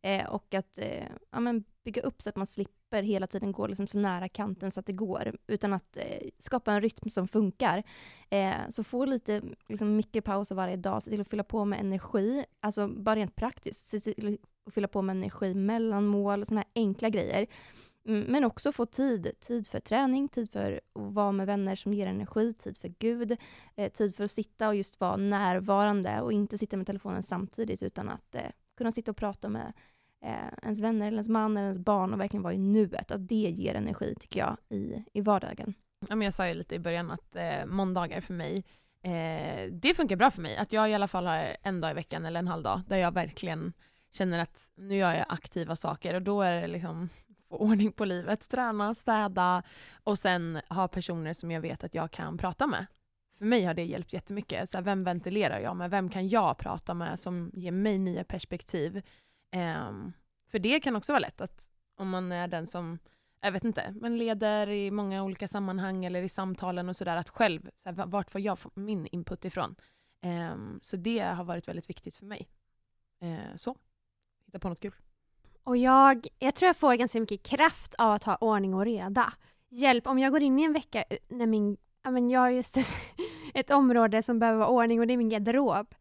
Eh, 0.02 0.26
och 0.26 0.54
att 0.54 0.78
eh, 0.78 1.06
ja, 1.30 1.40
men 1.40 1.64
bygga 1.84 2.02
upp 2.02 2.22
så 2.22 2.28
att 2.28 2.36
man 2.36 2.46
slipper 2.46 2.74
hela 3.02 3.26
tiden 3.26 3.52
går 3.52 3.68
liksom 3.68 3.86
så 3.86 3.98
nära 3.98 4.28
kanten 4.28 4.70
så 4.70 4.80
att 4.80 4.86
det 4.86 4.92
går. 4.92 5.36
Utan 5.46 5.72
att 5.72 5.96
eh, 5.96 6.28
skapa 6.38 6.72
en 6.72 6.80
rytm 6.80 7.10
som 7.10 7.28
funkar. 7.28 7.82
Eh, 8.30 8.54
så 8.68 8.84
få 8.84 9.04
lite 9.04 9.42
liksom, 9.68 9.96
mikropauser 9.96 10.54
varje 10.54 10.76
dag, 10.76 11.02
se 11.02 11.10
till 11.10 11.20
att 11.20 11.28
fylla 11.28 11.44
på 11.44 11.64
med 11.64 11.80
energi. 11.80 12.44
Alltså 12.60 12.88
bara 12.88 13.16
rent 13.16 13.36
praktiskt, 13.36 13.88
se 13.88 14.00
till 14.00 14.38
att 14.66 14.74
fylla 14.74 14.88
på 14.88 15.02
med 15.02 15.16
energi 15.16 15.54
mellan 15.54 16.06
mål, 16.06 16.46
sådana 16.46 16.60
här 16.60 16.82
enkla 16.82 17.08
grejer. 17.08 17.46
Mm, 18.06 18.24
men 18.28 18.44
också 18.44 18.72
få 18.72 18.86
tid. 18.86 19.32
Tid 19.40 19.68
för 19.68 19.80
träning, 19.80 20.28
tid 20.28 20.50
för 20.50 20.72
att 20.72 21.02
vara 21.02 21.32
med 21.32 21.46
vänner 21.46 21.76
som 21.76 21.94
ger 21.94 22.06
energi, 22.06 22.54
tid 22.54 22.78
för 22.78 22.88
Gud, 22.98 23.36
eh, 23.76 23.92
tid 23.92 24.16
för 24.16 24.24
att 24.24 24.30
sitta 24.30 24.68
och 24.68 24.74
just 24.74 25.00
vara 25.00 25.16
närvarande 25.16 26.20
och 26.20 26.32
inte 26.32 26.58
sitta 26.58 26.76
med 26.76 26.86
telefonen 26.86 27.22
samtidigt 27.22 27.82
utan 27.82 28.08
att 28.08 28.34
eh, 28.34 28.50
kunna 28.76 28.92
sitta 28.92 29.10
och 29.10 29.16
prata 29.16 29.48
med 29.48 29.72
eh, 30.24 30.48
ens 30.62 30.80
vänner, 30.80 31.06
eller 31.06 31.16
ens 31.16 31.28
man 31.28 31.56
eller 31.56 31.66
ens 31.66 31.78
barn 31.78 32.12
och 32.12 32.20
verkligen 32.20 32.42
vara 32.42 32.54
i 32.54 32.58
nuet. 32.58 33.10
Att 33.10 33.28
det 33.28 33.34
ger 33.34 33.74
energi 33.74 34.14
tycker 34.20 34.40
jag 34.40 34.56
i, 34.68 35.04
i 35.12 35.20
vardagen. 35.20 35.74
Ja, 36.08 36.14
men 36.14 36.24
jag 36.24 36.34
sa 36.34 36.48
ju 36.48 36.54
lite 36.54 36.74
i 36.74 36.78
början 36.78 37.10
att 37.10 37.36
eh, 37.36 37.66
måndagar 37.66 38.20
för 38.20 38.34
mig, 38.34 38.64
eh, 39.02 39.72
det 39.72 39.94
funkar 39.94 40.16
bra 40.16 40.30
för 40.30 40.42
mig. 40.42 40.56
Att 40.56 40.72
jag 40.72 40.90
i 40.90 40.94
alla 40.94 41.08
fall 41.08 41.26
har 41.26 41.56
en 41.62 41.80
dag 41.80 41.90
i 41.90 41.94
veckan 41.94 42.26
eller 42.26 42.38
en 42.38 42.48
halv 42.48 42.62
dag 42.62 42.80
där 42.88 42.96
jag 42.96 43.12
verkligen 43.12 43.72
känner 44.12 44.38
att 44.38 44.70
nu 44.74 44.96
gör 44.96 45.12
jag 45.12 45.26
aktiva 45.28 45.76
saker 45.76 46.14
och 46.14 46.22
då 46.22 46.42
är 46.42 46.52
det 46.60 46.66
liksom 46.66 47.08
få 47.48 47.56
ordning 47.56 47.92
på 47.92 48.04
livet, 48.04 48.48
träna, 48.48 48.94
städa 48.94 49.62
och 50.04 50.18
sen 50.18 50.60
ha 50.68 50.88
personer 50.88 51.32
som 51.32 51.50
jag 51.50 51.60
vet 51.60 51.84
att 51.84 51.94
jag 51.94 52.10
kan 52.10 52.38
prata 52.38 52.66
med. 52.66 52.86
För 53.38 53.44
mig 53.44 53.64
har 53.64 53.74
det 53.74 53.84
hjälpt 53.84 54.12
jättemycket. 54.12 54.70
Så 54.70 54.76
här, 54.76 54.84
vem 54.84 55.04
ventilerar 55.04 55.58
jag 55.60 55.76
med? 55.76 55.90
Vem 55.90 56.08
kan 56.08 56.28
jag 56.28 56.58
prata 56.58 56.94
med 56.94 57.20
som 57.20 57.50
ger 57.54 57.72
mig 57.72 57.98
nya 57.98 58.24
perspektiv? 58.24 59.02
Um, 59.56 60.12
för 60.50 60.58
det 60.58 60.80
kan 60.80 60.96
också 60.96 61.12
vara 61.12 61.20
lätt 61.20 61.40
att 61.40 61.70
om 61.96 62.10
man 62.10 62.32
är 62.32 62.48
den 62.48 62.66
som, 62.66 62.98
jag 63.40 63.52
vet 63.52 63.64
inte, 63.64 63.94
man 64.00 64.16
leder 64.16 64.68
i 64.68 64.90
många 64.90 65.22
olika 65.22 65.48
sammanhang 65.48 66.04
eller 66.04 66.22
i 66.22 66.28
samtalen 66.28 66.88
och 66.88 66.96
sådär, 66.96 67.16
att 67.16 67.28
själv, 67.28 67.70
så 67.76 67.88
här, 67.88 68.06
vart 68.06 68.30
får 68.30 68.40
jag 68.40 68.58
min 68.74 69.06
input 69.06 69.44
ifrån? 69.44 69.74
Um, 70.22 70.78
så 70.82 70.96
det 70.96 71.18
har 71.18 71.44
varit 71.44 71.68
väldigt 71.68 71.90
viktigt 71.90 72.14
för 72.14 72.26
mig. 72.26 72.48
Uh, 73.22 73.56
så, 73.56 73.76
hitta 74.46 74.58
på 74.58 74.68
något 74.68 74.80
kul. 74.80 74.94
Och 75.64 75.76
jag, 75.76 76.26
jag 76.38 76.54
tror 76.54 76.66
jag 76.66 76.76
får 76.76 76.94
ganska 76.94 77.20
mycket 77.20 77.42
kraft 77.42 77.94
av 77.94 78.12
att 78.12 78.22
ha 78.22 78.36
ordning 78.36 78.74
och 78.74 78.84
reda. 78.84 79.32
Hjälp, 79.68 80.06
om 80.06 80.18
jag 80.18 80.32
går 80.32 80.42
in 80.42 80.58
i 80.58 80.62
en 80.62 80.72
vecka 80.72 81.02
eh, 81.02 81.18
när 81.28 81.46
min, 81.46 81.76
ja 82.02 82.10
men 82.10 82.30
jag 82.30 82.40
har 82.40 82.50
just 82.50 82.76
ett, 82.76 82.96
ett 83.54 83.70
område 83.70 84.22
som 84.22 84.38
behöver 84.38 84.58
vara 84.58 84.68
ordning 84.68 85.00
och 85.00 85.06
det 85.06 85.12
är 85.12 85.18
min 85.18 85.28
garderob. 85.28 85.94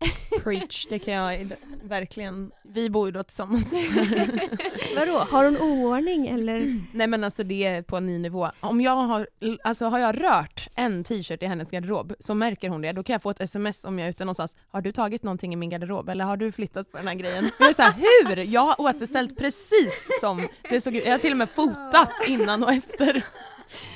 Preach, 0.42 0.86
det 0.90 0.98
kan 0.98 1.14
jag 1.14 1.52
verkligen. 1.82 2.50
Vi 2.62 2.90
bor 2.90 3.08
ju 3.08 3.12
då 3.12 3.22
tillsammans. 3.22 3.72
Vadå, 4.96 5.18
har 5.18 5.44
hon 5.44 5.56
oordning 5.56 6.28
eller? 6.28 6.80
Nej 6.92 7.06
men 7.06 7.24
alltså 7.24 7.44
det 7.44 7.64
är 7.64 7.82
på 7.82 7.96
en 7.96 8.06
ny 8.06 8.18
nivå. 8.18 8.50
Om 8.60 8.80
jag 8.80 8.96
har, 8.96 9.28
alltså 9.64 9.84
har 9.84 9.98
jag 9.98 10.22
rört 10.22 10.68
en 10.74 11.04
t-shirt 11.04 11.42
i 11.42 11.46
hennes 11.46 11.70
garderob 11.70 12.14
så 12.18 12.34
märker 12.34 12.68
hon 12.68 12.82
det. 12.82 12.92
Då 12.92 13.02
kan 13.02 13.12
jag 13.12 13.22
få 13.22 13.30
ett 13.30 13.40
sms 13.40 13.84
om 13.84 13.98
jag 13.98 14.06
är 14.06 14.10
ute 14.10 14.24
någonstans. 14.24 14.56
Har 14.70 14.80
du 14.80 14.92
tagit 14.92 15.22
någonting 15.22 15.52
i 15.52 15.56
min 15.56 15.70
garderob 15.70 16.08
eller 16.08 16.24
har 16.24 16.36
du 16.36 16.52
flyttat 16.52 16.92
på 16.92 16.98
den 16.98 17.08
här 17.08 17.14
grejen? 17.14 17.50
Jag 17.58 17.68
är 17.68 17.74
så 17.74 17.82
här, 17.82 17.94
hur? 17.96 18.36
Jag 18.36 18.60
har 18.60 18.80
återställt 18.80 19.38
precis 19.38 20.08
som 20.20 20.48
det 20.70 20.80
såg 20.80 20.96
ut. 20.96 21.06
Jag 21.06 21.12
har 21.12 21.18
till 21.18 21.30
och 21.32 21.38
med 21.38 21.50
fotat 21.50 22.12
innan 22.26 22.64
och 22.64 22.72
efter. 22.72 23.24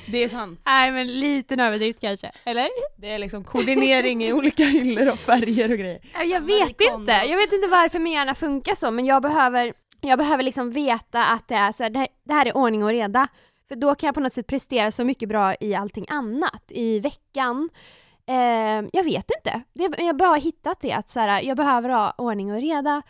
Det 0.07 0.23
är 0.23 0.29
sant. 0.29 0.61
Nej 0.65 0.91
men 0.91 1.19
lite 1.19 1.55
överdrift 1.55 2.01
kanske, 2.01 2.31
eller? 2.43 2.67
Det 2.97 3.09
är 3.09 3.19
liksom 3.19 3.43
koordinering 3.43 4.23
i 4.23 4.33
olika 4.33 4.63
hyllor 4.63 5.11
och 5.11 5.19
färger 5.19 5.71
och 5.71 5.77
grejer. 5.77 5.99
Jag 6.25 6.41
vet 6.41 6.81
inte, 6.81 7.11
jag 7.11 7.37
vet 7.37 7.53
inte 7.53 7.67
varför 7.67 7.99
min 7.99 8.13
hjärna 8.13 8.35
funkar 8.35 8.75
så 8.75 8.91
men 8.91 9.05
jag 9.05 9.21
behöver, 9.21 9.73
jag 10.01 10.19
behöver 10.19 10.43
liksom 10.43 10.71
veta 10.71 11.25
att 11.25 11.47
det 11.47 11.55
är 11.55 11.71
så 11.71 11.83
här, 11.83 11.89
det, 11.89 11.99
här, 11.99 12.07
det 12.23 12.33
här 12.33 12.45
är 12.45 12.57
ordning 12.57 12.83
och 12.83 12.89
reda. 12.89 13.27
För 13.67 13.75
då 13.75 13.95
kan 13.95 14.07
jag 14.07 14.15
på 14.15 14.21
något 14.21 14.33
sätt 14.33 14.47
prestera 14.47 14.91
så 14.91 15.03
mycket 15.03 15.29
bra 15.29 15.55
i 15.59 15.75
allting 15.75 16.05
annat, 16.09 16.63
i 16.69 16.99
veckan. 16.99 17.69
Eh, 18.27 18.87
jag 18.93 19.03
vet 19.03 19.31
inte, 19.37 19.61
det, 19.73 20.03
jag 20.03 20.17
bara 20.17 20.29
har 20.29 20.39
hittat 20.39 20.81
det 20.81 20.91
att 20.91 21.09
så 21.09 21.19
här, 21.19 21.41
jag 21.41 21.57
behöver 21.57 21.89
ha 21.89 22.13
ordning 22.17 22.53
och 22.53 22.61
reda. 22.61 23.01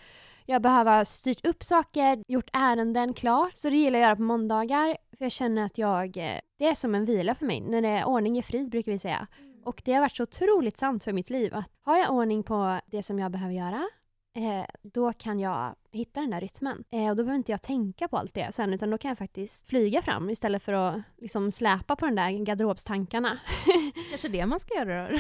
Jag 0.52 0.62
behöver 0.62 0.98
ha 0.98 1.06
styrt 1.06 1.46
upp 1.46 1.64
saker, 1.64 2.24
gjort 2.28 2.50
ärenden 2.54 3.14
klart. 3.14 3.56
Så 3.56 3.70
det 3.70 3.76
gillar 3.76 4.00
jag 4.00 4.06
att 4.06 4.10
göra 4.10 4.16
på 4.16 4.22
måndagar. 4.22 4.98
För 5.18 5.26
jag 5.26 5.32
känner 5.32 5.66
att 5.66 5.78
jag, 5.78 6.18
eh, 6.18 6.40
det 6.60 6.66
är 6.66 6.76
som 6.76 6.96
en 6.96 7.06
vila 7.06 7.36
för 7.36 7.46
mig. 7.46 7.62
När 7.62 7.82
det 7.82 7.88
är 7.88 8.06
ordning 8.06 8.38
är 8.38 8.42
frid 8.42 8.70
brukar 8.70 8.92
vi 8.92 9.00
säga. 9.00 9.28
Mm. 9.40 9.64
Och 9.64 9.82
det 9.86 9.94
har 9.94 10.02
varit 10.02 10.16
så 10.16 10.24
otroligt 10.24 10.78
sant 10.78 11.04
för 11.04 11.14
mitt 11.14 11.30
liv. 11.30 11.56
Att 11.56 11.66
har 11.82 11.98
jag 11.98 12.12
ordning 12.12 12.44
på 12.44 12.80
det 12.86 13.04
som 13.04 13.20
jag 13.20 13.32
behöver 13.32 13.54
göra, 13.54 13.88
eh, 14.36 14.66
då 14.82 15.14
kan 15.14 15.40
jag 15.40 15.76
hitta 15.92 16.22
den 16.22 16.30
där 16.30 16.42
rytmen. 16.42 16.84
Eh, 16.92 17.10
och 17.10 17.16
då 17.16 17.24
behöver 17.24 17.38
inte 17.38 17.52
jag 17.52 17.62
tänka 17.62 18.08
på 18.08 18.18
allt 18.18 18.34
det 18.34 18.52
sen, 18.52 18.74
utan 18.74 18.90
då 18.90 18.98
kan 18.98 19.10
jag 19.10 19.18
faktiskt 19.18 19.70
flyga 19.70 20.02
fram 20.02 20.30
istället 20.30 20.64
för 20.64 20.74
att 20.74 21.02
liksom 21.18 21.52
släpa 21.52 21.96
på 21.96 22.06
den 22.06 22.16
där 22.16 22.46
garderobstankarna. 22.46 23.40
Kanske 24.10 24.28
det 24.28 24.46
man 24.46 24.60
ska 24.60 24.76
göra 24.76 25.10
då? 25.12 25.18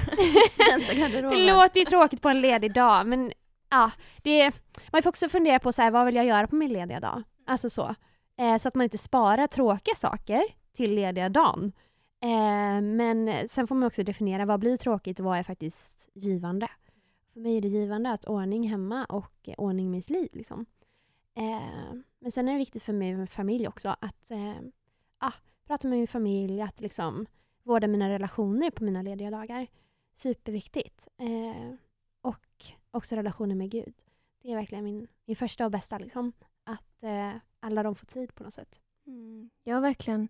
det 1.29 1.53
låter 1.53 1.79
ju 1.79 1.85
tråkigt 1.85 2.21
på 2.21 2.29
en 2.29 2.41
ledig 2.41 2.73
dag, 2.73 3.07
men 3.07 3.33
ja, 3.71 3.91
det, 4.21 4.51
man 4.91 5.01
får 5.01 5.09
också 5.09 5.29
fundera 5.29 5.59
på 5.59 5.71
så 5.71 5.81
här, 5.81 5.91
vad 5.91 6.05
vill 6.05 6.15
jag 6.15 6.25
göra 6.25 6.47
på 6.47 6.55
min 6.55 6.73
lediga 6.73 6.99
dag? 6.99 7.23
Alltså 7.45 7.69
så. 7.69 7.95
Eh, 8.37 8.57
så 8.57 8.67
att 8.67 8.75
man 8.75 8.83
inte 8.83 8.97
sparar 8.97 9.47
tråkiga 9.47 9.95
saker 9.95 10.43
till 10.73 10.95
lediga 10.95 11.29
dagen. 11.29 11.71
Eh, 12.23 12.81
men 12.81 13.47
sen 13.47 13.67
får 13.67 13.75
man 13.75 13.87
också 13.87 14.03
definiera 14.03 14.45
vad 14.45 14.59
blir 14.59 14.77
tråkigt 14.77 15.19
och 15.19 15.25
vad 15.25 15.37
är 15.37 15.43
faktiskt 15.43 16.09
givande. 16.13 16.67
För 17.33 17.39
mig 17.39 17.57
är 17.57 17.61
det 17.61 17.67
givande 17.67 18.11
att 18.11 18.25
ordning 18.25 18.69
hemma 18.69 19.05
och 19.05 19.49
ordning 19.57 19.85
i 19.85 19.89
mitt 19.89 20.09
liv. 20.09 20.29
Liksom. 20.33 20.65
Eh, 21.37 21.95
men 22.19 22.31
sen 22.31 22.47
är 22.47 22.51
det 22.51 22.57
viktigt 22.57 22.83
för 22.83 22.93
mig 22.93 23.15
med 23.15 23.29
familj 23.29 23.67
också 23.67 23.95
att 23.99 24.31
eh, 24.31 24.55
ah, 25.17 25.33
prata 25.67 25.87
med 25.87 25.97
min 25.97 26.07
familj, 26.07 26.61
att 26.61 26.81
liksom 26.81 27.25
vårda 27.63 27.87
mina 27.87 28.09
relationer 28.09 28.71
på 28.71 28.83
mina 28.83 29.01
lediga 29.01 29.31
dagar. 29.31 29.67
Superviktigt. 30.13 31.07
Eh, 31.17 31.73
och 32.91 32.97
också 32.97 33.15
relationen 33.15 33.57
med 33.57 33.71
Gud. 33.71 33.93
Det 34.41 34.51
är 34.51 34.55
verkligen 34.55 34.83
min, 34.83 35.07
min 35.25 35.35
första 35.35 35.65
och 35.65 35.71
bästa. 35.71 35.97
Liksom. 35.97 36.33
Att 36.63 37.03
eh, 37.03 37.35
alla 37.59 37.83
de 37.83 37.95
får 37.95 38.05
tid 38.05 38.35
på 38.35 38.43
något 38.43 38.53
sätt. 38.53 38.81
Mm. 39.07 39.49
Jag 39.63 39.75
har 39.75 39.81
verkligen 39.81 40.29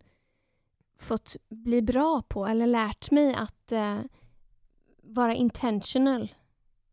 fått 0.98 1.36
bli 1.50 1.82
bra 1.82 2.22
på, 2.22 2.46
eller 2.46 2.68
lärt 2.68 3.12
mig 3.12 3.34
att 3.34 3.72
eh, 3.72 4.00
vara 5.04 5.36
intentional. 5.36 6.36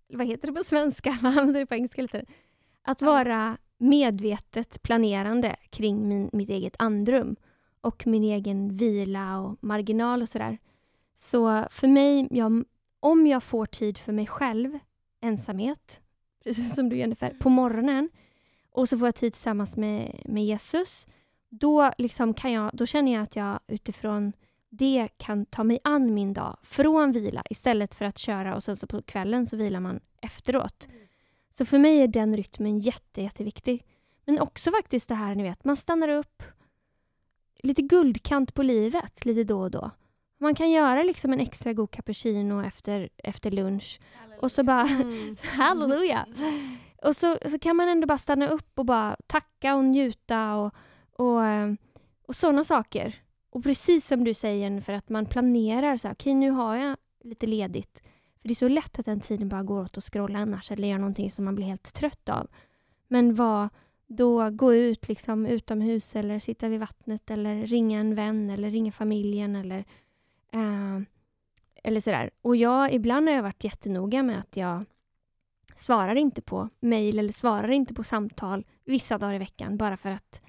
Vad 0.09 0.27
heter 0.27 0.46
det 0.46 0.53
på 0.53 0.64
svenska? 0.64 1.18
Vad 1.22 1.38
använder 1.38 1.61
det 1.61 1.66
på 1.66 1.74
engelska 1.74 2.03
lite? 2.03 2.24
Att 2.83 3.03
vara 3.03 3.59
medvetet 3.79 4.83
planerande 4.83 5.57
kring 5.70 6.09
min, 6.09 6.31
mitt 6.33 6.51
eget 6.51 6.77
andrum 6.79 7.37
och 7.81 8.07
min 8.07 8.24
egen 8.24 8.77
vila 8.77 9.40
och 9.40 9.57
marginal 9.61 10.22
och 10.22 10.29
sådär. 10.29 10.59
Så 11.16 11.66
för 11.70 11.88
mig, 11.88 12.29
jag, 12.31 12.64
om 13.01 13.27
jag 13.27 13.42
får 13.42 13.66
tid 13.66 13.98
för 13.98 14.12
mig 14.12 14.27
själv, 14.27 14.79
ensamhet, 15.20 16.02
precis 16.44 16.74
som 16.74 16.88
du 16.88 16.96
Jennifer, 16.96 17.35
på 17.38 17.48
morgonen 17.48 18.11
och 18.72 18.88
så 18.88 18.98
får 18.98 19.09
jag 19.09 19.14
tid 19.14 19.33
tillsammans 19.33 19.76
med, 19.76 20.22
med 20.24 20.44
Jesus, 20.44 21.07
då, 21.48 21.92
liksom 21.98 22.35
kan 22.35 22.52
jag, 22.52 22.70
då 22.72 22.87
känner 22.87 23.12
jag 23.12 23.22
att 23.22 23.37
jag 23.37 23.61
utifrån 23.66 24.33
det 24.70 25.09
kan 25.16 25.46
ta 25.46 25.64
mig 25.64 25.78
an 25.85 26.14
min 26.14 26.33
dag 26.33 26.57
från 26.62 27.12
vila 27.12 27.42
istället 27.50 27.94
för 27.94 28.04
att 28.04 28.18
köra 28.18 28.57
och 28.57 28.64
sen 28.64 28.76
så 28.76 28.87
på 28.87 29.02
kvällen 29.02 29.46
så 29.46 29.57
vilar 29.57 29.81
man 29.81 30.00
efteråt. 30.22 30.88
Så 31.50 31.64
för 31.64 31.78
mig 31.78 32.00
är 32.00 32.09
den 32.09 32.35
rytmen 32.35 32.78
jätte, 32.78 33.22
jätteviktig. 33.22 33.85
Men 34.26 34.40
också 34.40 34.70
faktiskt 34.70 35.09
det 35.09 35.14
här, 35.14 35.35
ni 35.35 35.42
vet, 35.42 35.64
man 35.64 35.76
stannar 35.76 36.09
upp, 36.09 36.42
lite 37.62 37.83
guldkant 37.83 38.54
på 38.54 38.62
livet 38.62 39.24
lite 39.24 39.44
då 39.44 39.61
och 39.61 39.70
då. 39.70 39.90
Man 40.38 40.55
kan 40.55 40.70
göra 40.70 41.03
liksom 41.03 41.33
en 41.33 41.40
extra 41.40 41.72
god 41.72 41.90
cappuccino 41.90 42.62
efter, 42.62 43.09
efter 43.16 43.51
lunch 43.51 44.01
och 44.40 44.53
så 44.53 44.62
bara, 44.64 44.83
Mm. 44.88 45.37
halleluja! 45.42 46.27
Och 47.03 47.16
så, 47.16 47.37
så 47.51 47.59
kan 47.59 47.77
man 47.77 47.88
ändå 47.88 48.07
bara 48.07 48.18
stanna 48.18 48.48
upp 48.48 48.79
och 48.79 48.85
bara 48.87 49.16
tacka 49.27 49.77
och 49.77 49.85
njuta 49.85 50.57
och, 50.57 50.74
och, 51.12 51.44
eh, 51.44 51.72
och 52.27 52.37
sådana 52.37 52.64
saker. 52.64 53.14
Och 53.51 53.62
precis 53.62 54.07
som 54.07 54.24
du 54.24 54.35
säger, 54.35 54.81
för 54.81 54.92
att 54.92 55.09
man 55.09 55.27
planerar 55.27 55.96
så 55.96 56.09
här, 56.09 56.14
okej 56.14 56.35
nu 56.35 56.51
har 56.51 56.77
jag 56.77 56.96
lite 57.24 57.46
ledigt. 57.46 58.03
För 58.42 58.48
det 58.48 58.53
är 58.53 58.55
så 58.55 58.68
lätt 58.68 58.98
att 58.98 59.07
den 59.07 59.20
tiden 59.20 59.48
bara 59.48 59.62
går 59.62 59.83
åt 59.83 59.98
att 59.98 60.05
scrolla 60.05 60.38
annars 60.38 60.70
eller 60.70 60.88
göra 60.88 60.98
någonting 60.98 61.31
som 61.31 61.44
man 61.44 61.55
blir 61.55 61.66
helt 61.66 61.94
trött 61.94 62.29
av. 62.29 62.46
Men 63.09 63.35
vad, 63.35 63.68
då 64.07 64.51
gå 64.51 64.74
ut 64.74 65.09
liksom 65.09 65.46
utomhus 65.46 66.16
eller 66.16 66.38
sitta 66.38 66.68
vid 66.68 66.81
vattnet 66.81 67.31
eller 67.31 67.66
ringa 67.66 68.01
en 68.01 68.14
vän 68.14 68.51
eller 68.51 68.70
ringa 68.70 68.92
familjen 68.92 69.57
eller, 69.57 69.85
eh, 70.53 71.01
eller 71.85 72.01
sådär. 72.01 72.31
Och 72.43 72.57
jag, 72.57 72.93
ibland 72.93 73.29
har 73.29 73.35
jag 73.35 73.43
varit 73.43 73.65
jättenoga 73.65 74.23
med 74.23 74.39
att 74.39 74.57
jag 74.57 74.85
svarar 75.75 76.17
inte 76.17 76.43
på 76.43 76.69
mejl 76.81 77.19
eller 77.19 77.33
svarar 77.33 77.71
inte 77.71 77.95
på 77.95 78.05
samtal 78.05 78.67
vissa 78.85 79.19
dagar 79.19 79.35
i 79.35 79.39
veckan 79.39 79.77
bara 79.77 79.97
för 79.97 80.11
att 80.11 80.43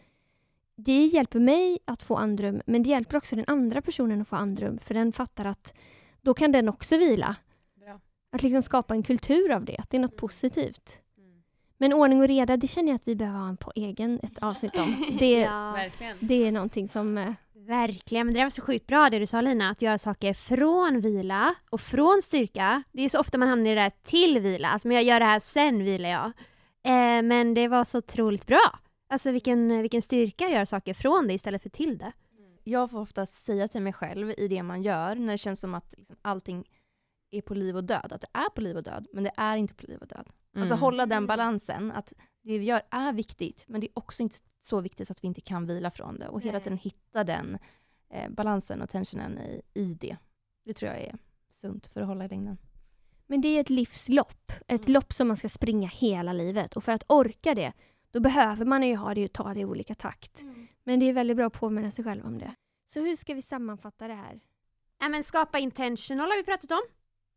det 0.75 1.05
hjälper 1.05 1.39
mig 1.39 1.79
att 1.85 2.03
få 2.03 2.15
andrum 2.15 2.61
men 2.65 2.83
det 2.83 2.89
hjälper 2.89 3.17
också 3.17 3.35
den 3.35 3.45
andra 3.47 3.81
personen 3.81 4.21
att 4.21 4.27
få 4.27 4.35
andrum 4.35 4.79
för 4.79 4.93
den 4.93 5.11
fattar 5.11 5.45
att 5.45 5.77
då 6.21 6.33
kan 6.33 6.51
den 6.51 6.69
också 6.69 6.97
vila. 6.97 7.35
Bra. 7.75 7.99
Att 8.31 8.43
liksom 8.43 8.61
skapa 8.61 8.93
en 8.93 9.03
kultur 9.03 9.51
av 9.51 9.65
det, 9.65 9.77
att 9.77 9.89
det 9.89 9.97
är 9.97 10.01
något 10.01 10.17
positivt. 10.17 11.01
Men 11.81 11.93
ordning 11.93 12.21
och 12.21 12.27
reda, 12.27 12.57
det 12.57 12.67
känner 12.67 12.87
jag 12.87 12.95
att 12.95 13.07
vi 13.07 13.15
behöver 13.15 13.39
ha 13.39 13.49
en 13.49 13.57
på 13.57 13.71
egen, 13.75 14.19
ett 14.23 14.37
avsnitt 14.37 14.77
om. 14.77 15.17
Det, 15.19 15.39
ja, 15.39 15.89
det 16.19 16.47
är 16.47 16.51
någonting 16.51 16.87
som... 16.87 17.35
verkligen. 17.67 18.25
Men 18.27 18.33
det 18.33 18.43
var 18.43 18.49
så 18.49 18.61
sjukt 18.61 18.87
bra 18.87 19.09
det 19.09 19.19
du 19.19 19.25
sa 19.25 19.41
Lina, 19.41 19.69
att 19.69 19.81
göra 19.81 19.97
saker 19.97 20.33
från 20.33 21.01
vila 21.01 21.55
och 21.69 21.81
från 21.81 22.21
styrka. 22.21 22.83
Det 22.91 23.01
är 23.01 23.09
så 23.09 23.19
ofta 23.19 23.37
man 23.37 23.47
hamnar 23.47 23.71
i 23.71 23.75
det 23.75 23.81
där 23.81 23.91
till 24.03 24.39
vila, 24.39 24.69
att 24.69 24.83
men 24.85 24.95
jag 24.95 25.03
gör 25.03 25.19
det 25.19 25.25
här 25.25 25.39
sen 25.39 25.83
vilar 25.83 26.09
jag. 26.09 26.25
Eh, 26.83 27.21
men 27.23 27.53
det 27.53 27.67
var 27.67 27.85
så 27.85 27.97
otroligt 27.97 28.47
bra. 28.47 28.79
Alltså 29.09 29.31
vilken, 29.31 29.81
vilken 29.81 30.01
styrka 30.01 30.45
att 30.45 30.51
göra 30.51 30.65
saker 30.65 30.93
från 30.93 31.27
det 31.27 31.33
istället 31.33 31.63
för 31.63 31.69
till 31.69 31.97
det. 31.97 32.11
Jag 32.63 32.91
får 32.91 32.99
ofta 32.99 33.25
säga 33.25 33.67
till 33.67 33.81
mig 33.81 33.93
själv 33.93 34.33
i 34.37 34.47
det 34.47 34.63
man 34.63 34.81
gör, 34.81 35.15
när 35.15 35.33
det 35.33 35.37
känns 35.37 35.59
som 35.59 35.73
att 35.75 35.93
liksom 35.97 36.15
allting 36.21 36.65
är 37.31 37.41
på 37.41 37.53
liv 37.53 37.75
och 37.75 37.83
död, 37.83 38.11
att 38.11 38.21
det 38.21 38.27
är 38.33 38.49
på 38.49 38.61
liv 38.61 38.77
och 38.77 38.83
död, 38.83 39.07
men 39.13 39.23
det 39.23 39.31
är 39.37 39.57
inte 39.57 39.73
på 39.75 39.85
liv 39.87 39.97
och 40.01 40.07
död. 40.07 40.27
Alltså 40.55 40.73
Mm. 40.73 40.79
hålla 40.81 41.05
den 41.05 41.27
balansen, 41.27 41.91
att 41.91 42.13
det 42.41 42.59
vi 42.59 42.65
gör 42.65 42.81
är 42.89 43.13
viktigt, 43.13 43.65
men 43.67 43.81
det 43.81 43.87
är 43.87 43.97
också 43.97 44.23
inte 44.23 44.37
så 44.59 44.81
viktigt 44.81 45.07
så 45.07 45.11
att 45.11 45.23
vi 45.23 45.27
inte 45.27 45.41
kan 45.41 45.65
vila 45.65 45.91
från 45.91 46.19
det. 46.19 46.27
Och 46.27 46.41
hela 46.41 46.57
Nej. 46.57 46.63
tiden 46.63 46.77
hitta 46.77 47.23
den 47.23 47.57
eh, 48.09 48.29
balansen 48.29 48.81
och 48.81 48.89
tensionen 48.89 49.37
i, 49.37 49.61
i 49.73 49.93
det. 49.93 50.17
Det 50.65 50.73
tror 50.73 50.91
jag 50.91 51.01
är 51.01 51.17
sunt 51.49 51.87
för 51.87 52.01
att 52.01 52.07
hålla 52.07 52.25
i 52.25 52.27
längden. 52.27 52.57
Men 53.27 53.41
det 53.41 53.47
är 53.47 53.61
ett 53.61 53.69
livslopp. 53.69 54.51
Ett 54.67 54.89
lopp 54.89 55.13
som 55.13 55.27
man 55.27 55.37
ska 55.37 55.49
springa 55.49 55.87
hela 55.87 56.33
livet. 56.33 56.75
Och 56.75 56.83
för 56.83 56.91
att 56.91 57.03
orka 57.07 57.55
det, 57.55 57.73
då 58.11 58.19
behöver 58.19 58.65
man 58.65 58.83
ju 58.83 58.95
ha 58.95 59.13
det 59.13 59.25
och 59.25 59.33
ta 59.33 59.53
det 59.53 59.59
i 59.59 59.65
olika 59.65 59.95
takt. 59.95 60.43
Men 60.83 60.99
det 60.99 61.05
är 61.05 61.13
väldigt 61.13 61.37
bra 61.37 61.47
att 61.47 61.53
påminna 61.53 61.91
sig 61.91 62.05
själv 62.05 62.25
om 62.25 62.37
det. 62.37 62.55
Så 62.85 62.99
hur 62.99 63.15
ska 63.15 63.33
vi 63.33 63.41
sammanfatta 63.41 64.07
det 64.07 64.13
här? 64.13 64.39
Ja, 64.99 65.09
men 65.09 65.23
skapa 65.23 65.59
intentional 65.59 66.29
har 66.29 66.37
vi 66.37 66.43
pratat 66.43 66.71
om. 66.71 66.81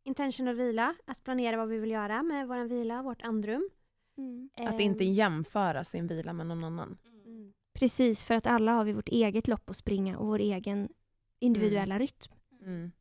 Intentional 0.04 0.54
vila, 0.54 0.94
att 1.06 1.24
planera 1.24 1.56
vad 1.56 1.68
vi 1.68 1.78
vill 1.78 1.90
göra 1.90 2.22
med 2.22 2.48
vår 2.48 2.64
vila, 2.64 3.02
vårt 3.02 3.22
andrum. 3.22 3.70
Att 4.56 4.80
inte 4.80 5.04
jämföra 5.04 5.84
sin 5.84 6.06
vila 6.06 6.32
med 6.32 6.46
någon 6.46 6.64
annan. 6.64 6.98
Mm. 7.26 7.52
Precis, 7.72 8.24
för 8.24 8.34
att 8.34 8.46
alla 8.46 8.72
har 8.72 8.84
vi 8.84 8.92
vårt 8.92 9.08
eget 9.08 9.48
lopp 9.48 9.70
att 9.70 9.76
springa 9.76 10.18
och 10.18 10.26
vår 10.26 10.38
egen 10.38 10.88
individuella 11.38 11.98
rytm. 11.98 12.32
Mm. 12.64 12.92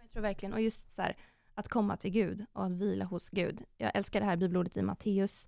Jag 0.00 0.10
tror 0.10 0.22
verkligen, 0.22 0.52
och 0.52 0.60
just 0.60 0.90
så 0.90 1.02
här, 1.02 1.16
att 1.54 1.68
komma 1.68 1.96
till 1.96 2.10
Gud 2.10 2.44
och 2.52 2.64
att 2.64 2.72
vila 2.72 3.04
hos 3.04 3.30
Gud. 3.30 3.62
Jag 3.76 3.90
älskar 3.94 4.20
det 4.20 4.26
här 4.26 4.36
bibelordet 4.36 4.76
i 4.76 4.82
Matteus, 4.82 5.46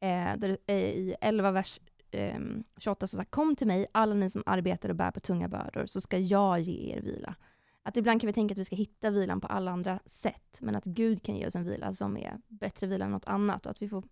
eh, 0.00 0.36
där 0.36 0.58
är 0.66 0.86
i 0.86 1.14
11 1.20 1.50
vers 1.50 1.80
eh, 2.10 2.40
28 2.78 3.06
så 3.06 3.16
sagt, 3.16 3.30
kom 3.30 3.56
till 3.56 3.66
mig 3.66 3.86
alla 3.92 4.14
ni 4.14 4.30
som 4.30 4.42
arbetar 4.46 4.88
och 4.88 4.96
bär 4.96 5.10
på 5.10 5.20
tunga 5.20 5.48
bördor 5.48 5.86
så 5.86 6.00
ska 6.00 6.18
jag 6.18 6.60
ge 6.60 6.94
er 6.96 7.00
vila. 7.00 7.34
Att 7.82 7.96
ibland 7.96 8.20
kan 8.20 8.26
vi 8.26 8.32
tänka 8.32 8.52
att 8.52 8.58
vi 8.58 8.64
ska 8.64 8.76
hitta 8.76 9.10
vilan 9.10 9.40
på 9.40 9.46
alla 9.46 9.70
andra 9.70 10.00
sätt, 10.04 10.58
men 10.60 10.76
att 10.76 10.84
Gud 10.84 11.22
kan 11.22 11.36
ge 11.36 11.46
oss 11.46 11.56
en 11.56 11.64
vila 11.64 11.92
som 11.92 12.16
är 12.16 12.40
bättre 12.48 12.86
vila 12.86 13.04
än 13.04 13.10
något 13.10 13.26
annat 13.26 13.66
och 13.66 13.70
att 13.70 13.82
vi 13.82 13.88
får 13.88 14.04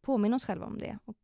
påminna 0.00 0.36
oss 0.36 0.44
själva 0.44 0.66
om 0.66 0.78
det. 0.78 0.98
Och 1.04 1.16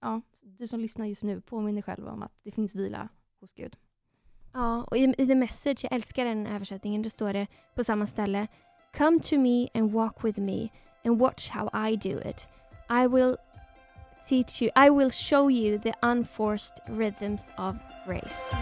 ja, 0.00 0.20
du 0.42 0.66
som 0.66 0.80
lyssnar 0.80 1.06
just 1.06 1.24
nu, 1.24 1.40
påminn 1.40 1.74
dig 1.74 1.82
själv 1.82 2.08
om 2.08 2.22
att 2.22 2.32
det 2.42 2.50
finns 2.50 2.74
vila 2.74 3.08
hos 3.40 3.52
Gud. 3.52 3.76
Ja, 4.52 4.82
och 4.82 4.96
i, 4.96 5.14
i 5.18 5.26
The 5.26 5.34
Message, 5.34 5.84
jag 5.84 5.92
älskar 5.92 6.24
den 6.24 6.46
översättningen, 6.46 7.02
då 7.02 7.10
står 7.10 7.32
det 7.32 7.46
på 7.74 7.84
samma 7.84 8.06
ställe 8.06 8.46
Come 8.96 9.20
to 9.20 9.38
me 9.38 9.68
and 9.74 9.92
walk 9.92 10.24
with 10.24 10.40
me 10.40 10.68
and 11.04 11.18
watch 11.18 11.50
how 11.50 11.88
I 11.88 11.96
do 11.96 12.20
it. 12.28 12.48
I 12.90 13.06
will 13.08 13.36
teach 14.28 14.62
you, 14.62 14.70
I 14.76 14.90
will 14.90 15.10
show 15.10 15.50
you 15.50 15.78
the 15.78 15.92
unforced 16.02 16.78
rhythms 16.88 17.50
of 17.58 17.76
grace. 18.06 18.56